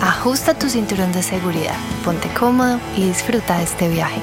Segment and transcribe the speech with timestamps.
[0.00, 4.20] ajusta tu cinturón de seguridad, ponte cómodo y disfruta de este viaje.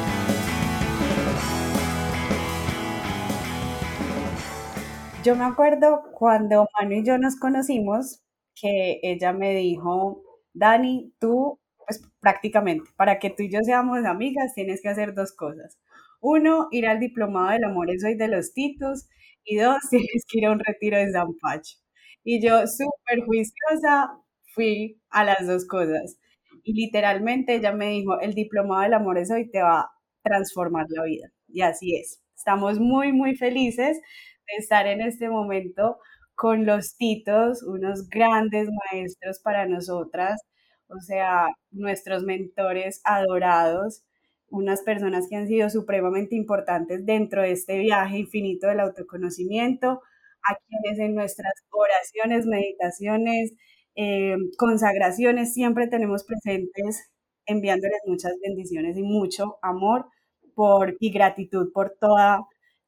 [5.24, 8.22] Yo me acuerdo cuando Manu y yo nos conocimos
[8.56, 10.22] que ella me dijo,
[10.54, 15.34] Dani, tú, pues prácticamente, para que tú y yo seamos amigas tienes que hacer dos
[15.34, 15.78] cosas.
[16.22, 19.08] Uno, ir al diplomado del amor, eso y de los titos.
[19.44, 21.78] Y dos, tienes que ir a un retiro de San Pacho.
[22.24, 24.12] Y yo, súper juiciosa,
[24.54, 26.20] fui a las dos cosas.
[26.64, 29.92] Y literalmente ella me dijo, el diplomado del amor es hoy te va a
[30.24, 31.32] transformar la vida.
[31.48, 32.22] Y así es.
[32.36, 35.98] Estamos muy, muy felices de estar en este momento
[36.36, 40.42] con los titos, unos grandes maestros para nosotras,
[40.90, 44.04] o sea, nuestros mentores adorados,
[44.50, 50.02] unas personas que han sido supremamente importantes dentro de este viaje infinito del autoconocimiento,
[50.44, 53.54] a quienes en nuestras oraciones, meditaciones,
[53.96, 57.12] eh, consagraciones siempre tenemos presentes,
[57.46, 60.08] enviándoles muchas bendiciones y mucho amor
[60.56, 62.42] por, y gratitud por, toda,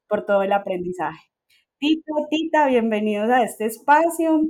[0.08, 1.20] por todo el aprendizaje.
[1.78, 4.42] Tito, Tita, bienvenidos a este espacio.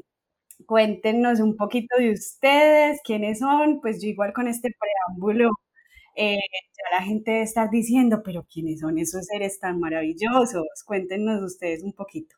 [0.67, 3.81] Cuéntenos un poquito de ustedes, quiénes son.
[3.81, 5.51] Pues yo igual con este preámbulo,
[6.17, 10.67] eh, ya la gente está diciendo, pero quiénes son esos seres tan maravillosos.
[10.87, 12.37] Cuéntenos ustedes un poquito.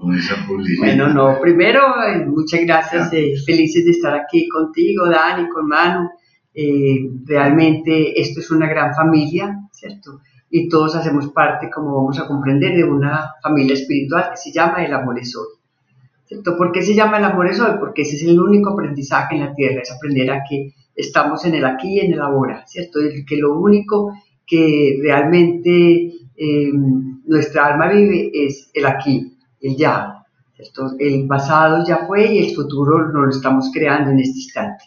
[0.00, 6.08] Bueno, no, primero, eh, muchas gracias, eh, felices de estar aquí contigo, Dani, con Manu.
[6.54, 10.20] Eh, realmente esto es una gran familia, ¿cierto?
[10.50, 14.84] Y todos hacemos parte, como vamos a comprender, de una familia espiritual que se llama
[14.84, 15.48] el amor es hoy.
[16.26, 16.56] ¿Cierto?
[16.56, 17.72] ¿Por qué se llama el amor es hoy?
[17.80, 21.54] Porque ese es el único aprendizaje en la tierra, es aprender a que estamos en
[21.54, 23.00] el aquí y en el ahora, ¿cierto?
[23.00, 24.12] Y que lo único
[24.46, 26.12] que realmente
[27.24, 30.14] nuestra alma vive es el aquí, el ya.
[30.98, 34.84] El pasado ya fue y el futuro lo estamos creando en este instante.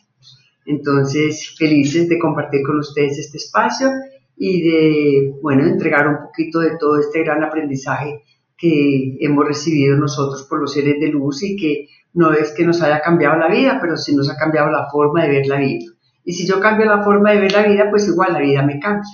[0.65, 3.89] Entonces, felices de compartir con ustedes este espacio
[4.35, 8.23] y de, bueno, entregar un poquito de todo este gran aprendizaje
[8.57, 12.81] que hemos recibido nosotros por los seres de luz y que no es que nos
[12.81, 15.91] haya cambiado la vida, pero sí nos ha cambiado la forma de ver la vida.
[16.23, 18.79] Y si yo cambio la forma de ver la vida, pues igual la vida me
[18.79, 19.09] cambia.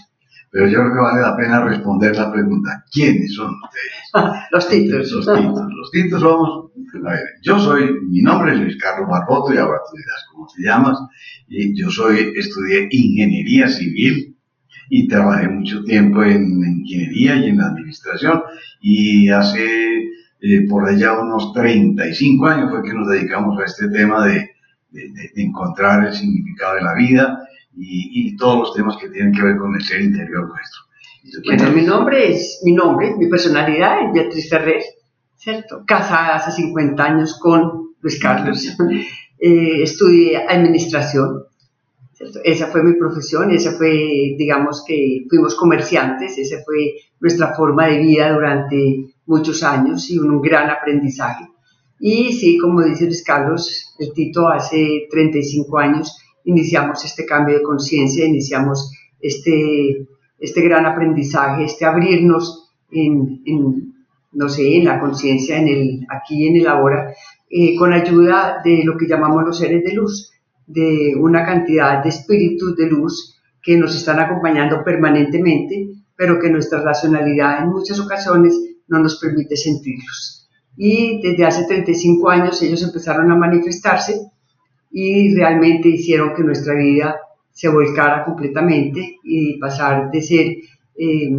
[0.57, 4.41] Pero yo creo que vale la pena responder la pregunta, ¿quiénes son ustedes?
[4.51, 5.11] los titos.
[5.11, 5.71] Los titos.
[5.71, 9.77] Los titos somos, a ver, yo soy, mi nombre es Luis Carlos Barboto y ahora
[9.87, 10.97] tú dirás cómo te llamas.
[11.47, 14.35] Y yo soy, estudié ingeniería civil
[14.89, 18.41] y trabajé mucho tiempo en ingeniería y en la administración
[18.81, 20.09] y hace
[20.41, 24.49] eh, por allá unos 35 años fue que nos dedicamos a este tema de,
[24.89, 27.47] de, de encontrar el significado de la vida
[27.79, 30.81] y, todos los temas que tienen que ver con el ser interior nuestro.
[31.45, 34.81] Bueno, mi nombre es, mi nombre, mi personalidad es Beatriz Ferrer,
[35.35, 35.83] ¿cierto?
[35.85, 38.65] Casada hace 50 años con Luis Carlos.
[39.39, 41.43] eh, estudié administración,
[42.13, 42.39] ¿cierto?
[42.43, 47.99] Esa fue mi profesión, esa fue, digamos que fuimos comerciantes, esa fue nuestra forma de
[47.99, 51.45] vida durante muchos años y un gran aprendizaje.
[51.99, 56.15] Y sí, como dice Luis Carlos, el Tito hace 35 años
[56.47, 60.07] iniciamos este cambio de conciencia, iniciamos este,
[60.39, 63.93] este gran aprendizaje, este abrirnos en,
[64.31, 67.13] no sé, en la conciencia, en el aquí en el ahora,
[67.49, 70.31] eh, con ayuda de lo que llamamos los seres de luz,
[70.65, 76.81] de una cantidad de espíritus de luz que nos están acompañando permanentemente, pero que nuestra
[76.81, 78.57] racionalidad en muchas ocasiones
[78.87, 80.47] no nos permite sentirlos.
[80.77, 84.31] Y desde hace 35 años ellos empezaron a manifestarse
[84.91, 87.17] y realmente hicieron que nuestra vida
[87.51, 90.47] se volcara completamente y pasar de ser
[90.97, 91.29] eh,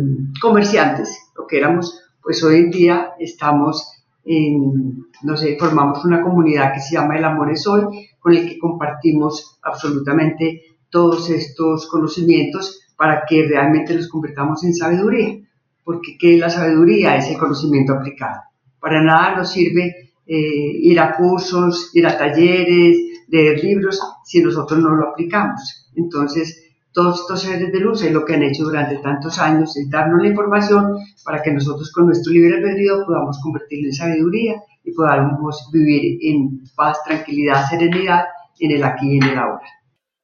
[0.40, 6.74] comerciantes, lo que éramos, pues hoy en día estamos en, no sé, formamos una comunidad
[6.74, 12.80] que se llama El Amor es Hoy, con el que compartimos absolutamente todos estos conocimientos
[12.96, 15.38] para que realmente los convertamos en sabiduría,
[15.84, 17.16] porque ¿qué es la sabiduría?
[17.16, 18.42] Es el conocimiento aplicado.
[18.80, 22.98] Para nada nos sirve eh, ir a cursos, ir a talleres,
[23.28, 25.90] leer libros si nosotros no lo aplicamos.
[25.94, 29.88] Entonces, todos estos seres de luz es lo que han hecho durante tantos años, es
[29.90, 34.92] darnos la información para que nosotros con nuestro libre albedrío podamos convertirlo en sabiduría y
[34.92, 38.24] podamos vivir en paz, tranquilidad, serenidad
[38.58, 39.66] en el aquí y en el ahora.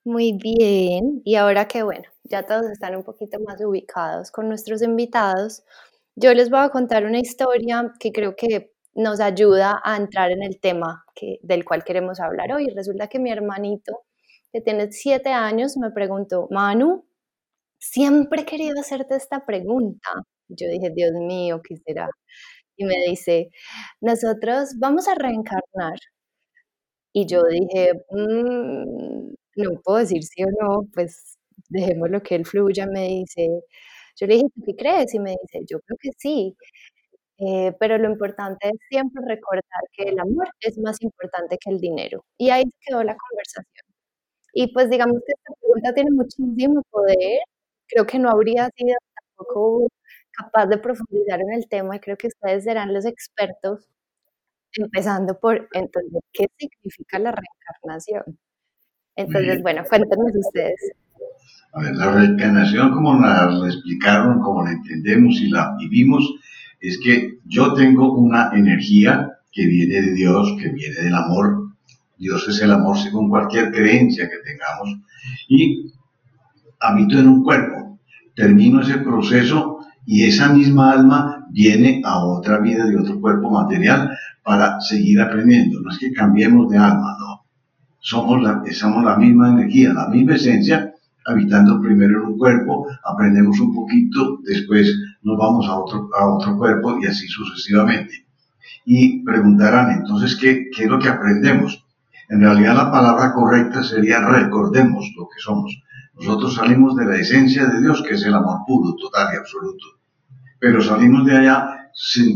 [0.04, 1.22] Muy bien.
[1.24, 5.62] Y ahora que bueno, ya todos están un poquito más ubicados con nuestros invitados,
[6.16, 10.42] yo les voy a contar una historia que creo que nos ayuda a entrar en
[10.42, 12.68] el tema que, del cual queremos hablar hoy.
[12.74, 14.04] Resulta que mi hermanito,
[14.52, 17.04] que tiene siete años, me preguntó, Manu,
[17.78, 20.08] siempre he querido hacerte esta pregunta.
[20.48, 22.08] Yo dije, Dios mío, ¿qué será?
[22.76, 23.50] Y me dice,
[24.00, 25.98] nosotros vamos a reencarnar.
[27.12, 31.38] Y yo dije, mm, no puedo decir sí o no, pues
[31.68, 32.86] dejemos lo que él fluya.
[32.86, 33.48] Me dice,
[34.16, 35.14] yo le dije, ¿tú qué crees?
[35.14, 36.56] Y me dice, yo creo que sí.
[37.38, 41.78] Eh, pero lo importante es siempre recordar que el amor es más importante que el
[41.80, 42.24] dinero.
[42.38, 43.86] Y ahí quedó la conversación.
[44.52, 47.40] Y pues digamos que esta pregunta tiene muchísimo poder.
[47.88, 48.96] Creo que no habría sido
[49.36, 49.88] tampoco
[50.32, 53.88] capaz de profundizar en el tema y creo que ustedes serán los expertos,
[54.72, 58.38] empezando por entender qué significa la reencarnación.
[59.16, 60.92] Entonces, bueno, cuéntenos ustedes.
[61.72, 66.34] A ver, la reencarnación, como la, la explicaron, como la entendemos y la vivimos,
[66.88, 71.72] es que yo tengo una energía que viene de Dios, que viene del amor.
[72.18, 75.00] Dios es el amor según cualquier creencia que tengamos.
[75.48, 75.92] Y
[76.80, 77.98] habito en un cuerpo.
[78.34, 84.10] Termino ese proceso y esa misma alma viene a otra vida de otro cuerpo material
[84.42, 85.80] para seguir aprendiendo.
[85.80, 87.44] No es que cambiemos de alma, no.
[88.00, 90.92] Somos la, somos la misma energía, la misma esencia,
[91.24, 96.56] habitando primero en un cuerpo, aprendemos un poquito, después nos vamos a otro, a otro
[96.56, 98.26] cuerpo y así sucesivamente.
[98.84, 101.84] Y preguntarán entonces, ¿qué, ¿qué es lo que aprendemos?
[102.28, 105.82] En realidad la palabra correcta sería recordemos lo que somos.
[106.14, 109.84] Nosotros salimos de la esencia de Dios, que es el amor puro, total y absoluto.
[110.60, 111.90] Pero salimos de allá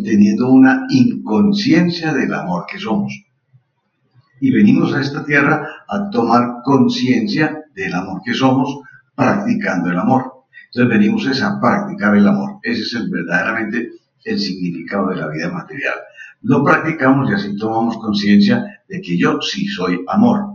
[0.05, 3.13] teniendo una inconsciencia del amor que somos.
[4.41, 8.81] Y venimos a esta tierra a tomar conciencia del amor que somos,
[9.15, 10.28] practicando el amor.
[10.73, 12.59] Entonces venimos a practicar el amor.
[12.63, 13.93] Ese es el, verdaderamente
[14.25, 15.95] el significado de la vida material.
[16.43, 20.48] Lo practicamos y así tomamos conciencia de que yo sí soy amor.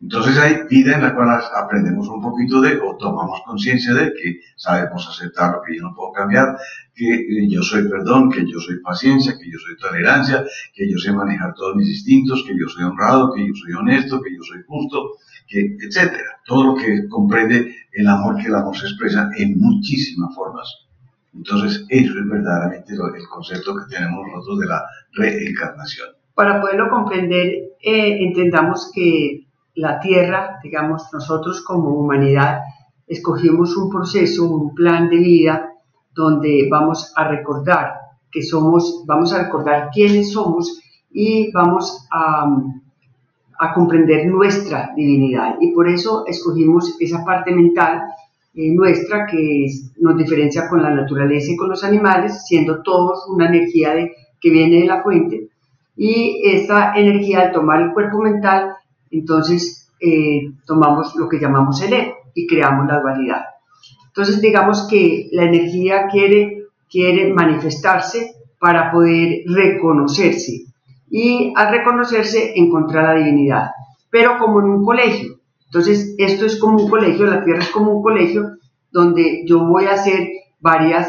[0.00, 4.40] Entonces hay vida en la cual aprendemos un poquito de, o tomamos conciencia de que
[4.54, 6.54] sabemos aceptar lo que yo no puedo cambiar,
[6.94, 10.44] que eh, yo soy perdón, que yo soy paciencia, que yo soy tolerancia,
[10.74, 14.20] que yo sé manejar todos mis instintos, que yo soy honrado, que yo soy honesto,
[14.20, 15.12] que yo soy justo,
[15.48, 16.40] que, etcétera.
[16.44, 20.86] Todo lo que comprende el amor, que el amor se expresa en muchísimas formas.
[21.34, 24.82] Entonces, eso es verdaderamente el concepto que tenemos nosotros de la
[25.12, 26.08] reencarnación.
[26.34, 27.46] Para poderlo comprender,
[27.80, 29.45] eh, entendamos que
[29.76, 32.60] la Tierra, digamos, nosotros como humanidad,
[33.06, 35.72] escogimos un proceso, un plan de vida
[36.14, 37.94] donde vamos a recordar
[38.32, 40.80] que somos, vamos a recordar quiénes somos
[41.10, 42.46] y vamos a,
[43.58, 45.56] a comprender nuestra divinidad.
[45.60, 48.02] Y por eso escogimos esa parte mental
[48.58, 49.66] eh, nuestra que
[50.00, 54.50] nos diferencia con la naturaleza y con los animales, siendo todos una energía de, que
[54.50, 55.48] viene de la fuente.
[55.94, 58.74] Y esa energía al tomar el cuerpo mental
[59.10, 63.44] entonces eh, tomamos lo que llamamos el ego y creamos la dualidad.
[64.08, 70.64] Entonces digamos que la energía quiere, quiere manifestarse para poder reconocerse
[71.10, 73.70] y al reconocerse encontrar la divinidad,
[74.10, 75.36] pero como en un colegio.
[75.66, 78.56] Entonces esto es como un colegio, la Tierra es como un colegio
[78.90, 80.28] donde yo voy a hacer
[80.60, 81.08] varios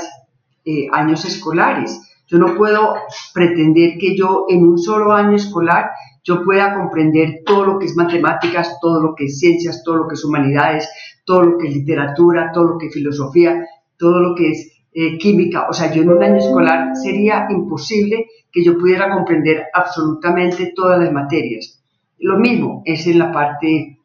[0.66, 2.02] eh, años escolares.
[2.28, 2.96] Yo no puedo
[3.34, 5.92] pretender que yo en un solo año escolar
[6.28, 10.08] yo pueda comprender todo lo que es matemáticas, todo lo que es ciencias, todo lo
[10.10, 10.90] que es humanidades,
[11.24, 13.66] todo lo que es literatura, todo lo que es filosofía,
[13.98, 15.68] todo lo que es eh, química.
[15.70, 21.00] O sea, yo en un año escolar sería imposible que yo pudiera comprender absolutamente todas
[21.00, 21.82] las materias.
[22.20, 23.98] Lo mismo es en la parte,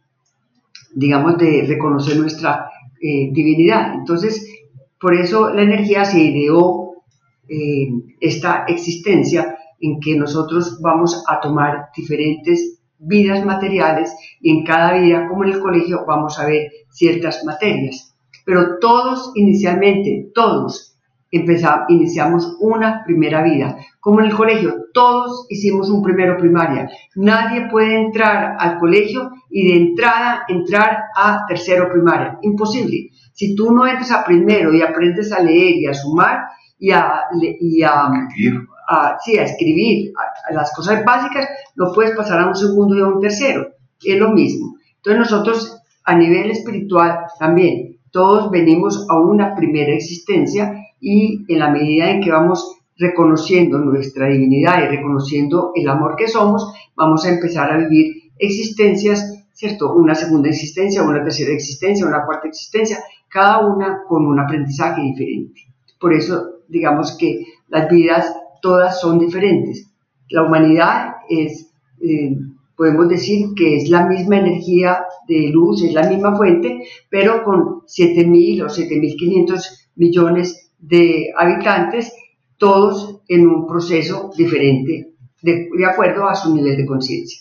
[0.95, 3.95] digamos, de reconocer nuestra eh, divinidad.
[3.95, 4.49] Entonces,
[5.00, 7.02] por eso la energía se ideó
[7.49, 7.88] eh,
[8.21, 15.29] esta existencia en que nosotros vamos a tomar diferentes vidas materiales y en cada vida,
[15.29, 18.17] como en el colegio, vamos a ver ciertas materias.
[18.47, 20.97] Pero todos inicialmente, todos
[21.31, 23.77] empezamos, iniciamos una primera vida.
[24.01, 26.89] Como en el colegio, todos hicimos un primero primaria.
[27.17, 32.39] Nadie puede entrar al colegio y de entrada entrar a tercero primaria.
[32.43, 33.11] Imposible.
[33.33, 36.41] Si tú no entras a primero y aprendes a leer y a sumar
[36.79, 37.29] y a,
[39.25, 43.06] sí, a escribir a, las cosas básicas, no puedes pasar a un segundo y a
[43.06, 43.68] un tercero.
[44.02, 44.76] Es lo mismo.
[44.96, 51.70] Entonces nosotros a nivel espiritual también, todos venimos a una primera existencia y en la
[51.70, 57.30] medida en que vamos reconociendo nuestra divinidad y reconociendo el amor que somos, vamos a
[57.30, 59.94] empezar a vivir existencias ¿cierto?
[59.94, 65.61] Una segunda existencia, una tercera existencia, una cuarta existencia, cada una con un aprendizaje diferente.
[66.00, 69.92] Por eso, digamos que las vidas todas son diferentes.
[70.31, 72.35] La humanidad es, eh,
[72.75, 77.83] podemos decir que es la misma energía de luz, es la misma fuente, pero con
[77.83, 82.14] 7.000 o 7.500 millones de habitantes,
[82.57, 87.40] todos en un proceso diferente, de, acuerdo a su nivel de conciencia.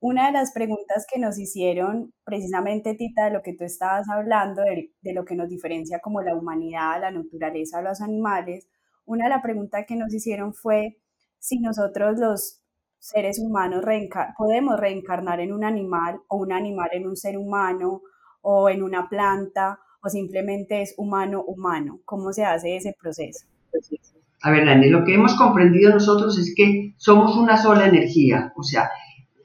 [0.00, 4.62] Una de las preguntas que nos hicieron, precisamente, Tita, de lo que tú estabas hablando,
[4.62, 8.68] de, de lo que nos diferencia como la humanidad, la naturaleza, los animales,
[9.08, 10.98] una de las preguntas que nos hicieron fue
[11.38, 12.60] si nosotros los
[12.98, 13.84] seres humanos
[14.36, 18.02] podemos reencarnar en un animal o un animal en un ser humano
[18.42, 22.00] o en una planta o simplemente es humano-humano.
[22.04, 23.46] ¿Cómo se hace ese proceso?
[24.42, 28.62] A ver, Dani, lo que hemos comprendido nosotros es que somos una sola energía, o
[28.62, 28.90] sea,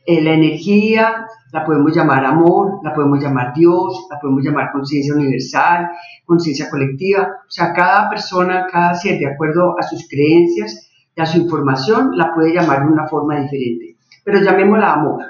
[0.06, 5.14] eh, la energía la podemos llamar amor, la podemos llamar Dios, la podemos llamar conciencia
[5.14, 5.88] universal,
[6.26, 11.26] conciencia colectiva, o sea, cada persona, cada ser, de acuerdo a sus creencias y a
[11.28, 13.96] su información, la puede llamar de una forma diferente,
[14.26, 15.24] pero llamémosla amor,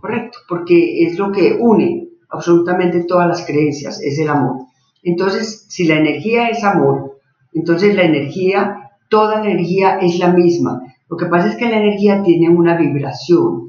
[0.00, 0.38] ¿correcto?
[0.48, 4.66] Porque es lo que une absolutamente todas las creencias, es el amor.
[5.02, 7.18] Entonces, si la energía es amor,
[7.52, 10.80] entonces la energía, toda la energía es la misma.
[11.08, 13.65] Lo que pasa es que la energía tiene una vibración,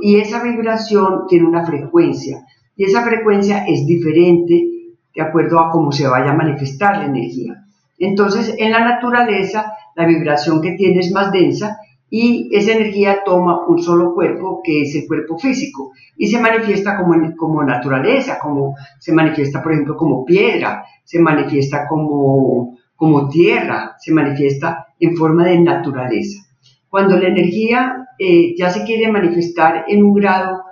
[0.00, 2.46] Y esa vibración tiene una frecuencia,
[2.76, 4.68] y esa frecuencia es diferente
[5.14, 7.64] de acuerdo a cómo se vaya a manifestar la energía.
[7.98, 13.66] Entonces, en la naturaleza, la vibración que tiene es más densa y esa energía toma
[13.66, 18.74] un solo cuerpo, que es el cuerpo físico, y se manifiesta como, como naturaleza, como
[18.98, 25.44] se manifiesta, por ejemplo, como piedra, se manifiesta como, como tierra, se manifiesta en forma
[25.44, 26.46] de naturaleza.
[26.88, 30.64] Cuando la energía eh, ya se quiere manifestar en un grado,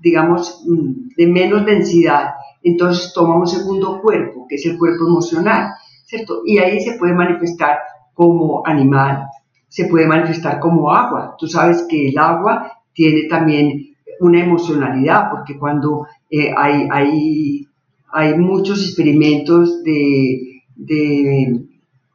[0.00, 5.72] digamos, mm, de menos densidad, entonces toma un segundo cuerpo, que es el cuerpo emocional,
[6.04, 6.42] ¿cierto?
[6.44, 7.78] Y ahí se puede manifestar
[8.14, 9.26] como animal,
[9.68, 11.34] se puede manifestar como agua.
[11.38, 17.66] Tú sabes que el agua tiene también una emocionalidad, porque cuando eh, hay, hay,
[18.12, 21.64] hay, muchos experimentos de, de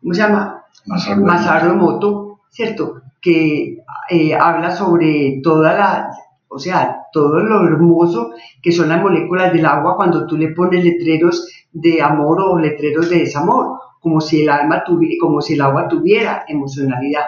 [0.01, 0.63] ¿cómo se llama?
[0.86, 3.01] Masaru Emoto, ¿cierto?
[3.19, 3.76] Que
[4.09, 6.09] eh, habla sobre toda la,
[6.47, 10.83] o sea, todo lo hermoso que son las moléculas del agua cuando tú le pones
[10.83, 15.61] letreros de amor o letreros de desamor, como si el alma tuviera, como si el
[15.61, 17.25] agua tuviera emocionalidad.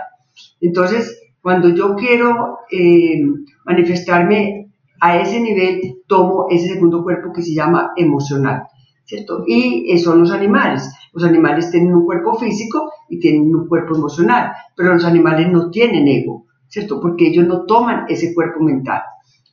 [0.62, 3.21] Entonces, cuando yo quiero eh,
[3.65, 8.63] manifestarme a ese nivel, tomo ese segundo cuerpo que se llama emocional,
[9.05, 9.43] ¿cierto?
[9.48, 10.89] Y son los animales.
[11.13, 15.69] Los animales tienen un cuerpo físico y tienen un cuerpo emocional, pero los animales no
[15.69, 17.02] tienen ego, ¿cierto?
[17.02, 19.02] Porque ellos no toman ese cuerpo mental.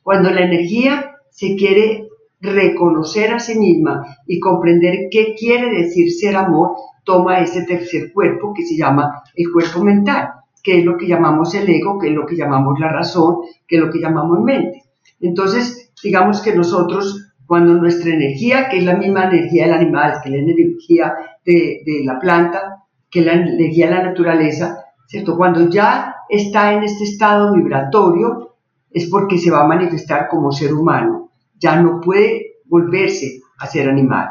[0.03, 2.09] Cuando la energía se quiere
[2.41, 8.53] reconocer a sí misma y comprender qué quiere decir ser amor, toma ese tercer cuerpo
[8.55, 10.29] que se llama el cuerpo mental
[10.67, 13.37] que es lo que llamamos el ego, que es lo que llamamos la razón,
[13.69, 14.83] que es lo que llamamos mente.
[15.21, 20.29] Entonces, digamos que nosotros, cuando nuestra energía, que es la misma energía del animal, que
[20.29, 25.37] es la energía de, la planta, que es la energía de la naturaleza, ¿cierto?
[25.37, 28.56] Cuando ya está en este estado vibratorio,
[28.90, 33.88] es porque se va a manifestar como ser humano, ya no puede volverse a ser
[33.88, 34.28] animal.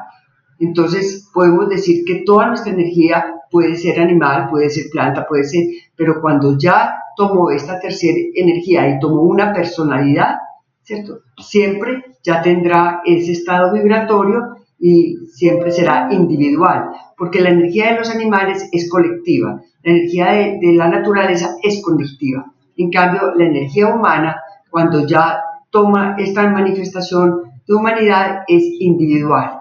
[0.59, 5.63] Entonces podemos decir que toda nuestra energía puede ser animal, puede ser planta, puede ser,
[5.95, 10.35] pero cuando ya tomó esta tercera energía y tomó una personalidad,
[10.81, 11.19] ¿cierto?
[11.37, 18.09] Siempre ya tendrá ese estado vibratorio y siempre será individual, porque la energía de los
[18.09, 22.51] animales es colectiva, la energía de, de la naturaleza es colectiva.
[22.77, 25.39] En cambio, la energía humana, cuando ya
[25.69, 29.59] toma esta manifestación de humanidad, es individual.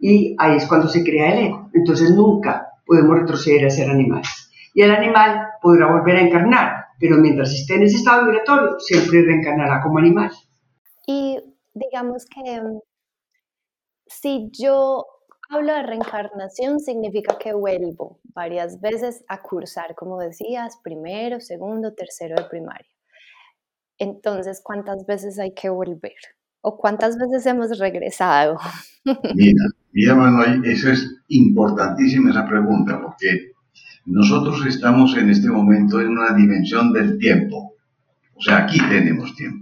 [0.00, 1.70] Y ahí es cuando se crea el ego.
[1.72, 4.50] Entonces nunca podemos retroceder a ser animales.
[4.74, 9.22] Y el animal podrá volver a encarnar, pero mientras esté en ese estado vibratorio, siempre
[9.22, 10.30] reencarnará como animal.
[11.06, 11.38] Y
[11.74, 12.78] digamos que mm,
[14.20, 15.06] si yo
[15.48, 22.36] hablo de reencarnación, significa que vuelvo varias veces a cursar, como decías, primero, segundo, tercero
[22.36, 22.88] de primaria.
[23.98, 26.16] Entonces, ¿cuántas veces hay que volver?
[26.60, 28.58] ¿O cuántas veces hemos regresado?
[29.34, 33.52] Mira, mira Manuel, eso es importantísima esa pregunta, porque
[34.06, 37.74] nosotros estamos en este momento en una dimensión del tiempo.
[38.34, 39.61] O sea, aquí tenemos tiempo.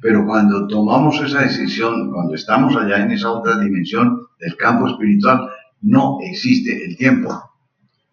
[0.00, 5.48] Pero cuando tomamos esa decisión, cuando estamos allá en esa otra dimensión del campo espiritual,
[5.82, 7.42] no existe el tiempo.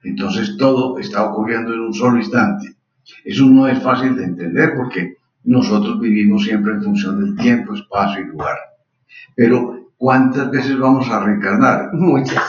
[0.04, 2.76] Entonces todo está ocurriendo en un solo instante.
[3.24, 8.22] Eso no es fácil de entender porque nosotros vivimos siempre en función del tiempo, espacio
[8.22, 8.58] y lugar.
[9.36, 11.94] Pero, ¿cuántas veces vamos a reencarnar?
[11.94, 12.44] Muchas.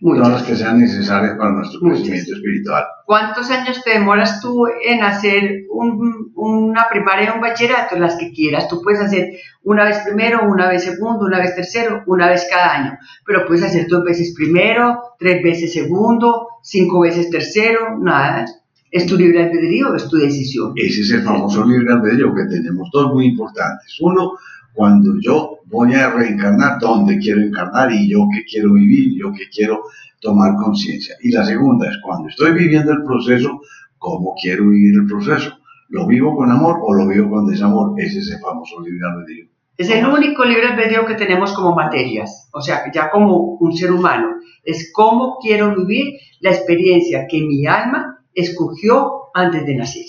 [0.00, 2.84] Todas las que sean necesarias para nuestro crecimiento espiritual.
[3.06, 7.96] ¿Cuántos años te demoras tú en hacer una primaria o un bachillerato?
[7.96, 8.68] Las que quieras.
[8.68, 9.30] Tú puedes hacer
[9.62, 12.98] una vez primero, una vez segundo, una vez tercero, una vez cada año.
[13.24, 18.44] Pero puedes hacer dos veces primero, tres veces segundo, cinco veces tercero, nada.
[18.90, 20.72] Es tu libre albedrío, es tu decisión.
[20.76, 23.96] Ese es el famoso libre albedrío que tenemos dos muy importantes.
[24.00, 24.32] Uno,
[24.74, 29.44] cuando yo voy a reencarnar, dónde quiero encarnar y yo qué quiero vivir, yo qué
[29.48, 29.84] quiero
[30.20, 31.14] tomar conciencia.
[31.22, 33.60] Y la segunda es cuando estoy viviendo el proceso,
[33.98, 35.56] cómo quiero vivir el proceso.
[35.88, 37.94] ¿Lo vivo con amor o lo vivo con desamor?
[37.98, 39.46] Ese es el famoso libre albedrío.
[39.76, 43.92] Es el único libre albedrío que tenemos como materias, o sea, ya como un ser
[43.92, 44.36] humano.
[44.64, 50.04] Es cómo quiero vivir la experiencia que mi alma escogió antes de nacer.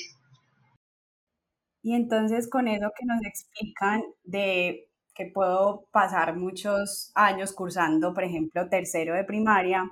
[1.85, 8.23] Y entonces con eso que nos explican de que puedo pasar muchos años cursando, por
[8.23, 9.91] ejemplo, tercero de primaria,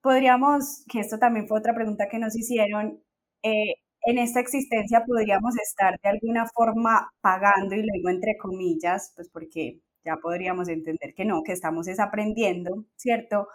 [0.00, 3.02] podríamos, que esto también fue otra pregunta que nos hicieron,
[3.42, 3.74] eh,
[4.04, 9.28] en esta existencia podríamos estar de alguna forma pagando, y lo digo entre comillas, pues
[9.30, 13.46] porque ya podríamos entender que no, que estamos aprendiendo, ¿cierto?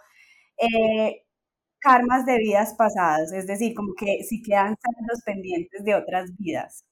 [0.58, 1.24] Eh,
[1.80, 4.76] karmas de vidas pasadas, es decir, como que si quedan
[5.10, 6.87] los pendientes de otras vidas.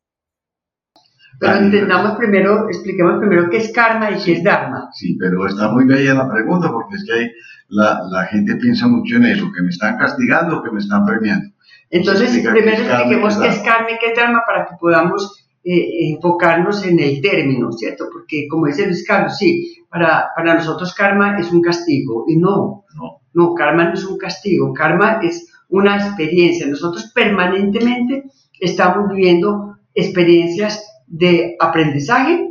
[1.39, 4.89] Pero entendamos primero, expliquemos primero qué es karma y qué es dharma.
[4.93, 7.33] Sí, pero está muy bella la pregunta porque es que
[7.69, 11.05] la, la, gente piensa mucho en eso, que me están castigando o que me están
[11.05, 11.49] premiando.
[11.91, 16.85] Entonces, primero expliquemos qué es karma y qué es dharma para que podamos eh, enfocarnos
[16.87, 18.07] en el término, ¿cierto?
[18.13, 22.85] Porque como dice Luis Carlos, sí, para, para nosotros karma es un castigo y no,
[22.95, 26.67] no, no, karma no es un castigo, karma es una experiencia.
[26.67, 28.25] Nosotros permanentemente
[28.61, 32.49] estamos viviendo experiencias de aprendizaje,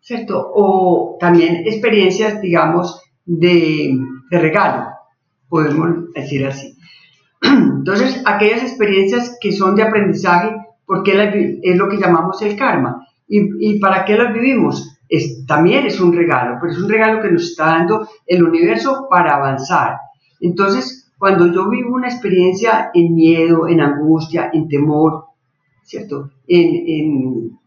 [0.00, 0.50] ¿cierto?
[0.54, 3.98] O también experiencias, digamos, de,
[4.30, 4.86] regalo,
[5.48, 6.76] podemos decir así.
[7.42, 10.54] Entonces, aquellas experiencias que son de aprendizaje,
[10.84, 13.06] porque es lo que llamamos el karma.
[13.28, 14.96] ¿Y, para qué las vivimos?
[15.48, 19.34] También es un regalo, pero es un regalo que nos está dando el universo para
[19.34, 19.96] avanzar.
[20.40, 25.24] Entonces, cuando yo vivo una experiencia en miedo, en angustia, en temor,
[25.82, 26.30] ¿cierto?
[26.46, 27.58] en, en,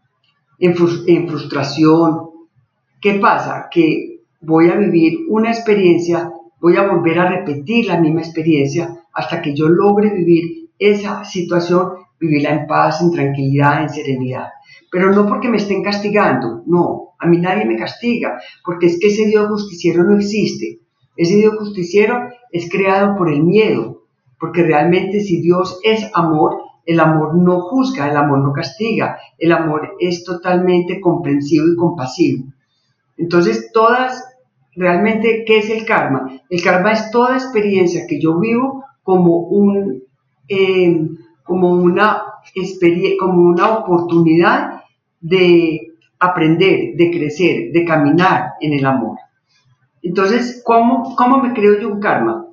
[0.74, 2.30] frustración.
[3.00, 3.68] ¿Qué pasa?
[3.70, 9.40] Que voy a vivir una experiencia, voy a volver a repetir la misma experiencia hasta
[9.42, 14.48] que yo logre vivir esa situación, vivirla en paz, en tranquilidad, en serenidad.
[14.90, 19.08] Pero no porque me estén castigando, no, a mí nadie me castiga, porque es que
[19.08, 20.80] ese Dios justiciero no existe.
[21.16, 24.04] Ese Dios justiciero es creado por el miedo,
[24.38, 26.56] porque realmente si Dios es amor,
[26.90, 32.46] el amor no juzga, el amor no castiga, el amor es totalmente comprensivo y compasivo.
[33.16, 34.24] Entonces, todas,
[34.74, 36.40] realmente, ¿qué es el karma?
[36.48, 40.02] El karma es toda experiencia que yo vivo como, un,
[40.48, 41.00] eh,
[41.44, 42.24] como, una,
[43.20, 44.82] como una oportunidad
[45.20, 49.16] de aprender, de crecer, de caminar en el amor.
[50.02, 52.46] Entonces, ¿cómo, cómo me creo yo un karma?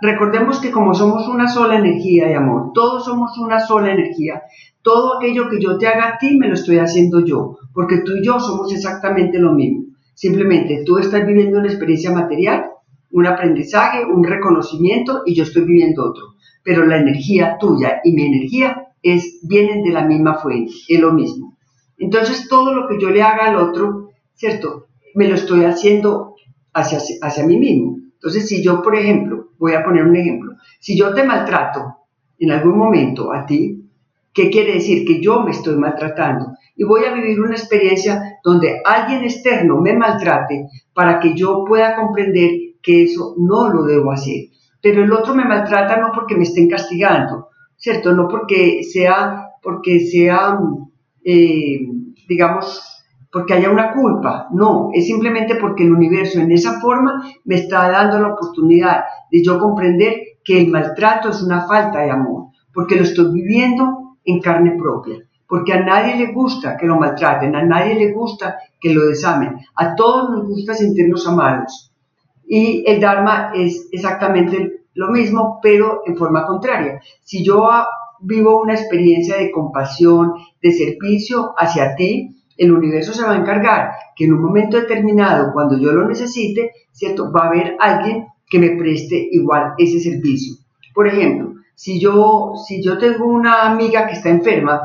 [0.00, 4.42] Recordemos que como somos una sola energía de amor, todos somos una sola energía,
[4.82, 8.12] todo aquello que yo te haga a ti me lo estoy haciendo yo, porque tú
[8.16, 9.84] y yo somos exactamente lo mismo.
[10.14, 12.70] Simplemente tú estás viviendo una experiencia material,
[13.10, 16.36] un aprendizaje, un reconocimiento y yo estoy viviendo otro.
[16.62, 21.12] Pero la energía tuya y mi energía es, vienen de la misma fuente, es lo
[21.12, 21.56] mismo.
[21.98, 24.86] Entonces todo lo que yo le haga al otro, ¿cierto?
[25.14, 26.34] Me lo estoy haciendo
[26.72, 27.98] hacia, hacia mí mismo.
[28.14, 30.52] Entonces si yo, por ejemplo, Voy a poner un ejemplo.
[30.78, 31.96] Si yo te maltrato
[32.38, 33.82] en algún momento a ti,
[34.32, 35.06] ¿qué quiere decir?
[35.06, 39.94] Que yo me estoy maltratando y voy a vivir una experiencia donde alguien externo me
[39.94, 42.50] maltrate para que yo pueda comprender
[42.82, 44.50] que eso no lo debo hacer.
[44.82, 48.12] Pero el otro me maltrata no porque me estén castigando, ¿cierto?
[48.12, 50.58] No porque sea, porque sea,
[51.24, 51.80] eh,
[52.28, 52.95] digamos,
[53.36, 57.90] porque haya una culpa, no, es simplemente porque el universo en esa forma me está
[57.90, 62.96] dando la oportunidad de yo comprender que el maltrato es una falta de amor, porque
[62.96, 67.62] lo estoy viviendo en carne propia, porque a nadie le gusta que lo maltraten, a
[67.62, 71.92] nadie le gusta que lo desamen, a todos nos gusta sentirnos amados.
[72.48, 77.02] Y el Dharma es exactamente lo mismo, pero en forma contraria.
[77.22, 77.68] Si yo
[78.20, 83.92] vivo una experiencia de compasión, de servicio hacia ti, el universo se va a encargar
[84.14, 87.30] que en un momento determinado, cuando yo lo necesite, ¿cierto?
[87.30, 90.56] Va a haber alguien que me preste igual ese servicio.
[90.94, 94.80] Por ejemplo, si yo, si yo tengo una amiga que está enferma,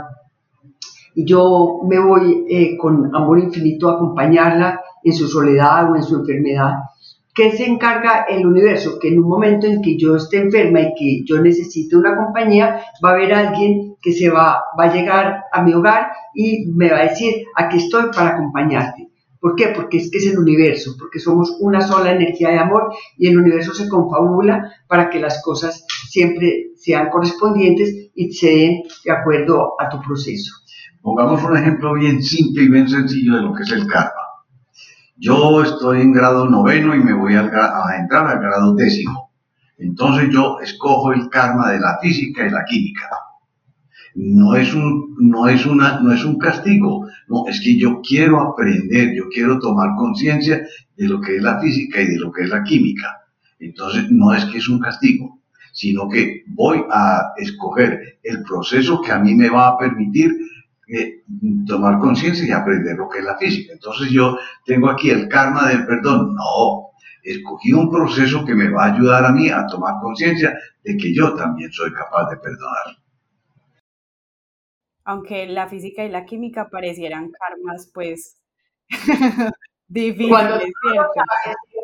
[1.13, 6.03] y yo me voy eh, con amor infinito a acompañarla en su soledad o en
[6.03, 6.73] su enfermedad,
[7.33, 8.99] ¿qué se encarga el universo?
[8.99, 12.81] Que en un momento en que yo esté enferma y que yo necesite una compañía,
[13.03, 16.89] va a haber alguien que se va, va a llegar a mi hogar y me
[16.89, 19.09] va a decir, aquí estoy para acompañarte.
[19.39, 19.69] ¿Por qué?
[19.75, 23.39] Porque es que es el universo, porque somos una sola energía de amor y el
[23.39, 29.73] universo se confabula para que las cosas siempre sean correspondientes y se den de acuerdo
[29.79, 30.53] a tu proceso.
[31.01, 34.20] Pongamos un ejemplo bien simple y bien sencillo de lo que es el karma.
[35.23, 39.31] Yo estoy en grado noveno y me voy a, entrar al grado décimo.
[39.77, 43.07] Entonces yo escojo el karma de la física y la química.
[44.15, 48.41] No es un, no es una, no es un castigo, no, es que yo quiero
[48.41, 50.65] aprender, yo quiero tomar conciencia
[50.97, 53.21] de lo que es la física y de lo que es la química.
[53.59, 55.39] Entonces no es que es un castigo,
[55.71, 60.31] sino que voy a escoger el proceso que a mí me va a permitir
[61.65, 63.73] tomar conciencia y aprender lo que es la física.
[63.73, 66.35] Entonces yo tengo aquí el karma del perdón.
[66.35, 66.91] No,
[67.23, 71.13] escogí un proceso que me va a ayudar a mí a tomar conciencia de que
[71.13, 72.97] yo también soy capaz de perdonar.
[75.03, 78.37] Aunque la física y la química parecieran karmas, pues
[79.87, 80.59] difíciles, cuando,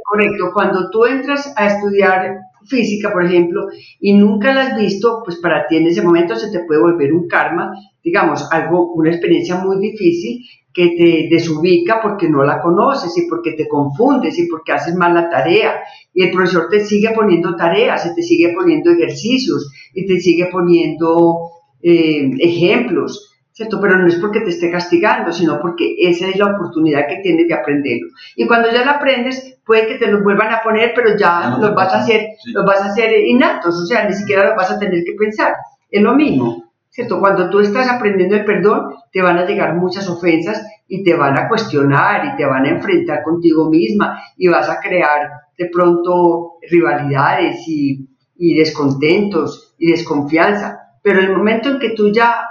[0.10, 3.68] Correcto, cuando tú entras a estudiar física, por ejemplo,
[4.00, 7.14] y nunca la has visto, pues para ti en ese momento se te puede volver
[7.14, 7.72] un karma,
[8.04, 10.44] digamos, algo, una experiencia muy difícil
[10.74, 15.16] que te desubica porque no la conoces y porque te confundes y porque haces mal
[15.16, 15.82] la tarea.
[16.14, 20.50] Y el profesor te sigue poniendo tareas, y te sigue poniendo ejercicios y te sigue
[20.52, 21.50] poniendo
[21.82, 23.37] eh, ejemplos.
[23.58, 23.82] ¿Cierto?
[23.82, 27.48] Pero no es porque te esté castigando, sino porque esa es la oportunidad que tienes
[27.48, 28.10] de aprenderlo.
[28.36, 31.74] Y cuando ya lo aprendes, puede que te lo vuelvan a poner, pero ya, los,
[31.74, 34.78] vas a hacer, los vas a hacer innatos, o sea, ni siquiera los vas a
[34.78, 35.56] tener que pensar.
[35.90, 37.20] Es lo mismo, ¿cierto?
[37.20, 41.36] Cuando tú estás aprendiendo el perdón, te van a llegar muchas ofensas y te van
[41.36, 46.60] a cuestionar y te van a enfrentar contigo misma y vas a crear de pronto
[46.70, 50.78] rivalidades y, y descontentos y desconfianza.
[51.02, 52.44] Pero el momento en que tú ya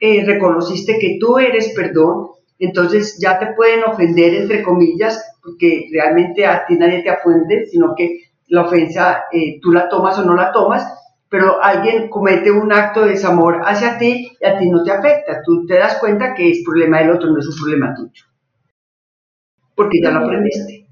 [0.00, 2.28] eh, reconociste que tú eres perdón,
[2.58, 7.94] entonces ya te pueden ofender, entre comillas, porque realmente a ti nadie te ofende, sino
[7.94, 10.86] que la ofensa eh, tú la tomas o no la tomas,
[11.28, 15.42] pero alguien comete un acto de desamor hacia ti y a ti no te afecta.
[15.44, 18.24] Tú te das cuenta que es problema del otro, no es un problema tuyo.
[19.74, 20.86] Porque ya lo aprendiste.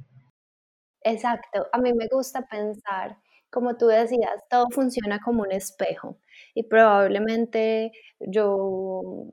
[1.05, 1.67] Exacto.
[1.73, 3.17] A mí me gusta pensar,
[3.51, 6.17] como tú decías, todo funciona como un espejo
[6.55, 9.27] y probablemente yo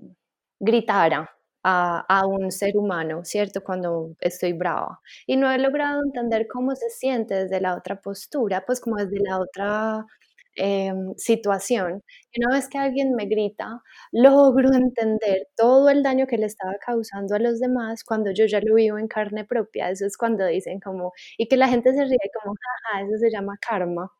[0.59, 1.29] gritara
[1.63, 3.63] a, un ser humano, ¿cierto?
[3.63, 4.99] Cuando estoy brava.
[5.27, 9.19] Y no he logrado entender cómo se siente desde la otra postura, pues como desde
[9.19, 10.05] la otra
[10.55, 12.03] em, situación.
[12.31, 16.75] Y una vez que alguien me grita, logro entender todo el daño que le estaba
[16.85, 19.89] causando a los demás cuando yo ya lo vivo en carne propia.
[19.89, 22.55] Eso es cuando dicen como, y que la gente se ríe como,
[22.91, 24.11] jaja, eso se llama karma.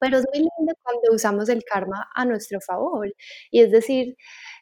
[0.00, 3.12] Pero es muy lindo cuando usamos el karma a nuestro favor.
[3.50, 4.16] Y es decir,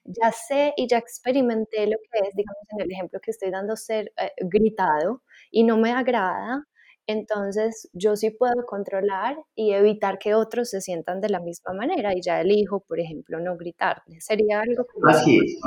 [0.05, 3.77] ya sé y ya experimenté lo que es, digamos, en el ejemplo que estoy dando,
[3.77, 6.65] ser eh, gritado y no me agrada.
[7.09, 12.13] Entonces yo sí puedo controlar y evitar que otros se sientan de la misma manera
[12.17, 14.21] y ya elijo, por ejemplo, no gritarle.
[14.21, 15.07] Sería algo como...
[15.07, 15.61] Así es,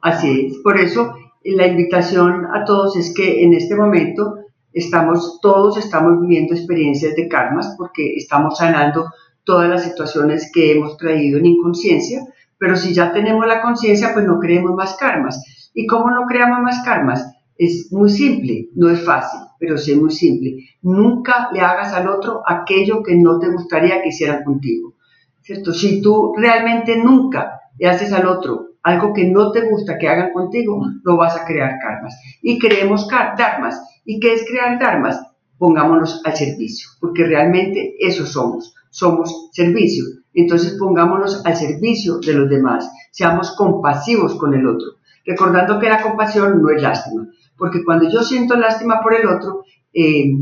[0.00, 0.58] Así es.
[0.64, 4.41] Por eso la invitación a todos es que en este momento
[4.72, 9.10] estamos, todos estamos viviendo experiencias de karmas porque estamos sanando
[9.44, 12.24] todas las situaciones que hemos traído en inconsciencia,
[12.58, 15.70] pero si ya tenemos la conciencia, pues no creemos más karmas.
[15.74, 17.26] ¿Y cómo no creamos más karmas?
[17.56, 20.56] Es muy simple, no es fácil, pero sí es muy simple.
[20.82, 24.94] Nunca le hagas al otro aquello que no te gustaría que hicieran contigo.
[25.40, 25.72] ¿Cierto?
[25.72, 30.32] Si tú realmente nunca le haces al otro algo que no te gusta que hagan
[30.32, 32.18] contigo, no vas a crear karmas.
[32.42, 33.80] Y creemos dharmas.
[34.04, 35.20] ¿Y qué es crear dharmas?
[35.56, 38.74] Pongámonos al servicio, porque realmente eso somos.
[38.90, 40.04] Somos servicio.
[40.34, 42.90] Entonces pongámonos al servicio de los demás.
[43.12, 44.96] Seamos compasivos con el otro.
[45.24, 47.28] Recordando que la compasión no es lástima.
[47.56, 50.32] Porque cuando yo siento lástima por el otro, eh,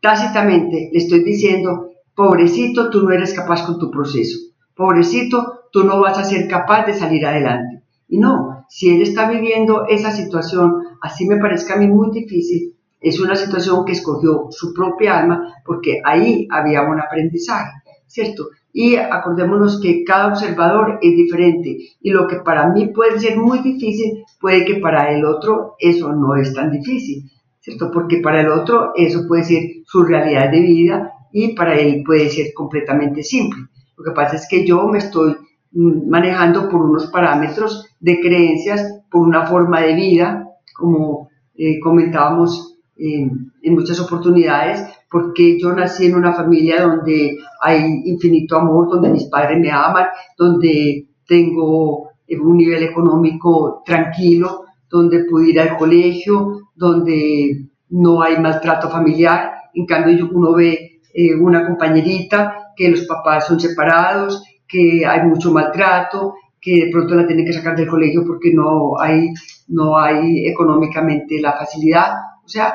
[0.00, 4.38] tácitamente le estoy diciendo, pobrecito, tú no eres capaz con tu proceso.
[4.74, 7.83] Pobrecito, tú no vas a ser capaz de salir adelante.
[8.14, 12.76] Y no, si él está viviendo esa situación, así me parezca a mí muy difícil,
[13.00, 17.72] es una situación que escogió su propia alma porque ahí había un aprendizaje,
[18.06, 18.50] ¿cierto?
[18.72, 23.58] Y acordémonos que cada observador es diferente y lo que para mí puede ser muy
[23.58, 27.90] difícil, puede que para el otro eso no es tan difícil, ¿cierto?
[27.90, 32.30] Porque para el otro eso puede ser su realidad de vida y para él puede
[32.30, 33.58] ser completamente simple.
[33.96, 35.34] Lo que pasa es que yo me estoy
[35.74, 43.74] manejando por unos parámetros de creencias por una forma de vida, como eh, comentábamos en
[43.74, 49.58] muchas oportunidades, porque yo nací en una familia donde hay infinito amor, donde mis padres
[49.58, 50.06] me aman,
[50.38, 58.88] donde tengo un nivel económico tranquilo, donde pude ir al colegio, donde no hay maltrato
[58.88, 59.52] familiar.
[59.74, 65.52] En cambio, uno ve eh, una compañerita que los papás son separados, que hay mucho
[65.52, 69.28] maltrato, que de pronto la tienen que sacar del colegio porque no hay,
[69.68, 72.12] no hay económicamente la facilidad.
[72.44, 72.74] O sea,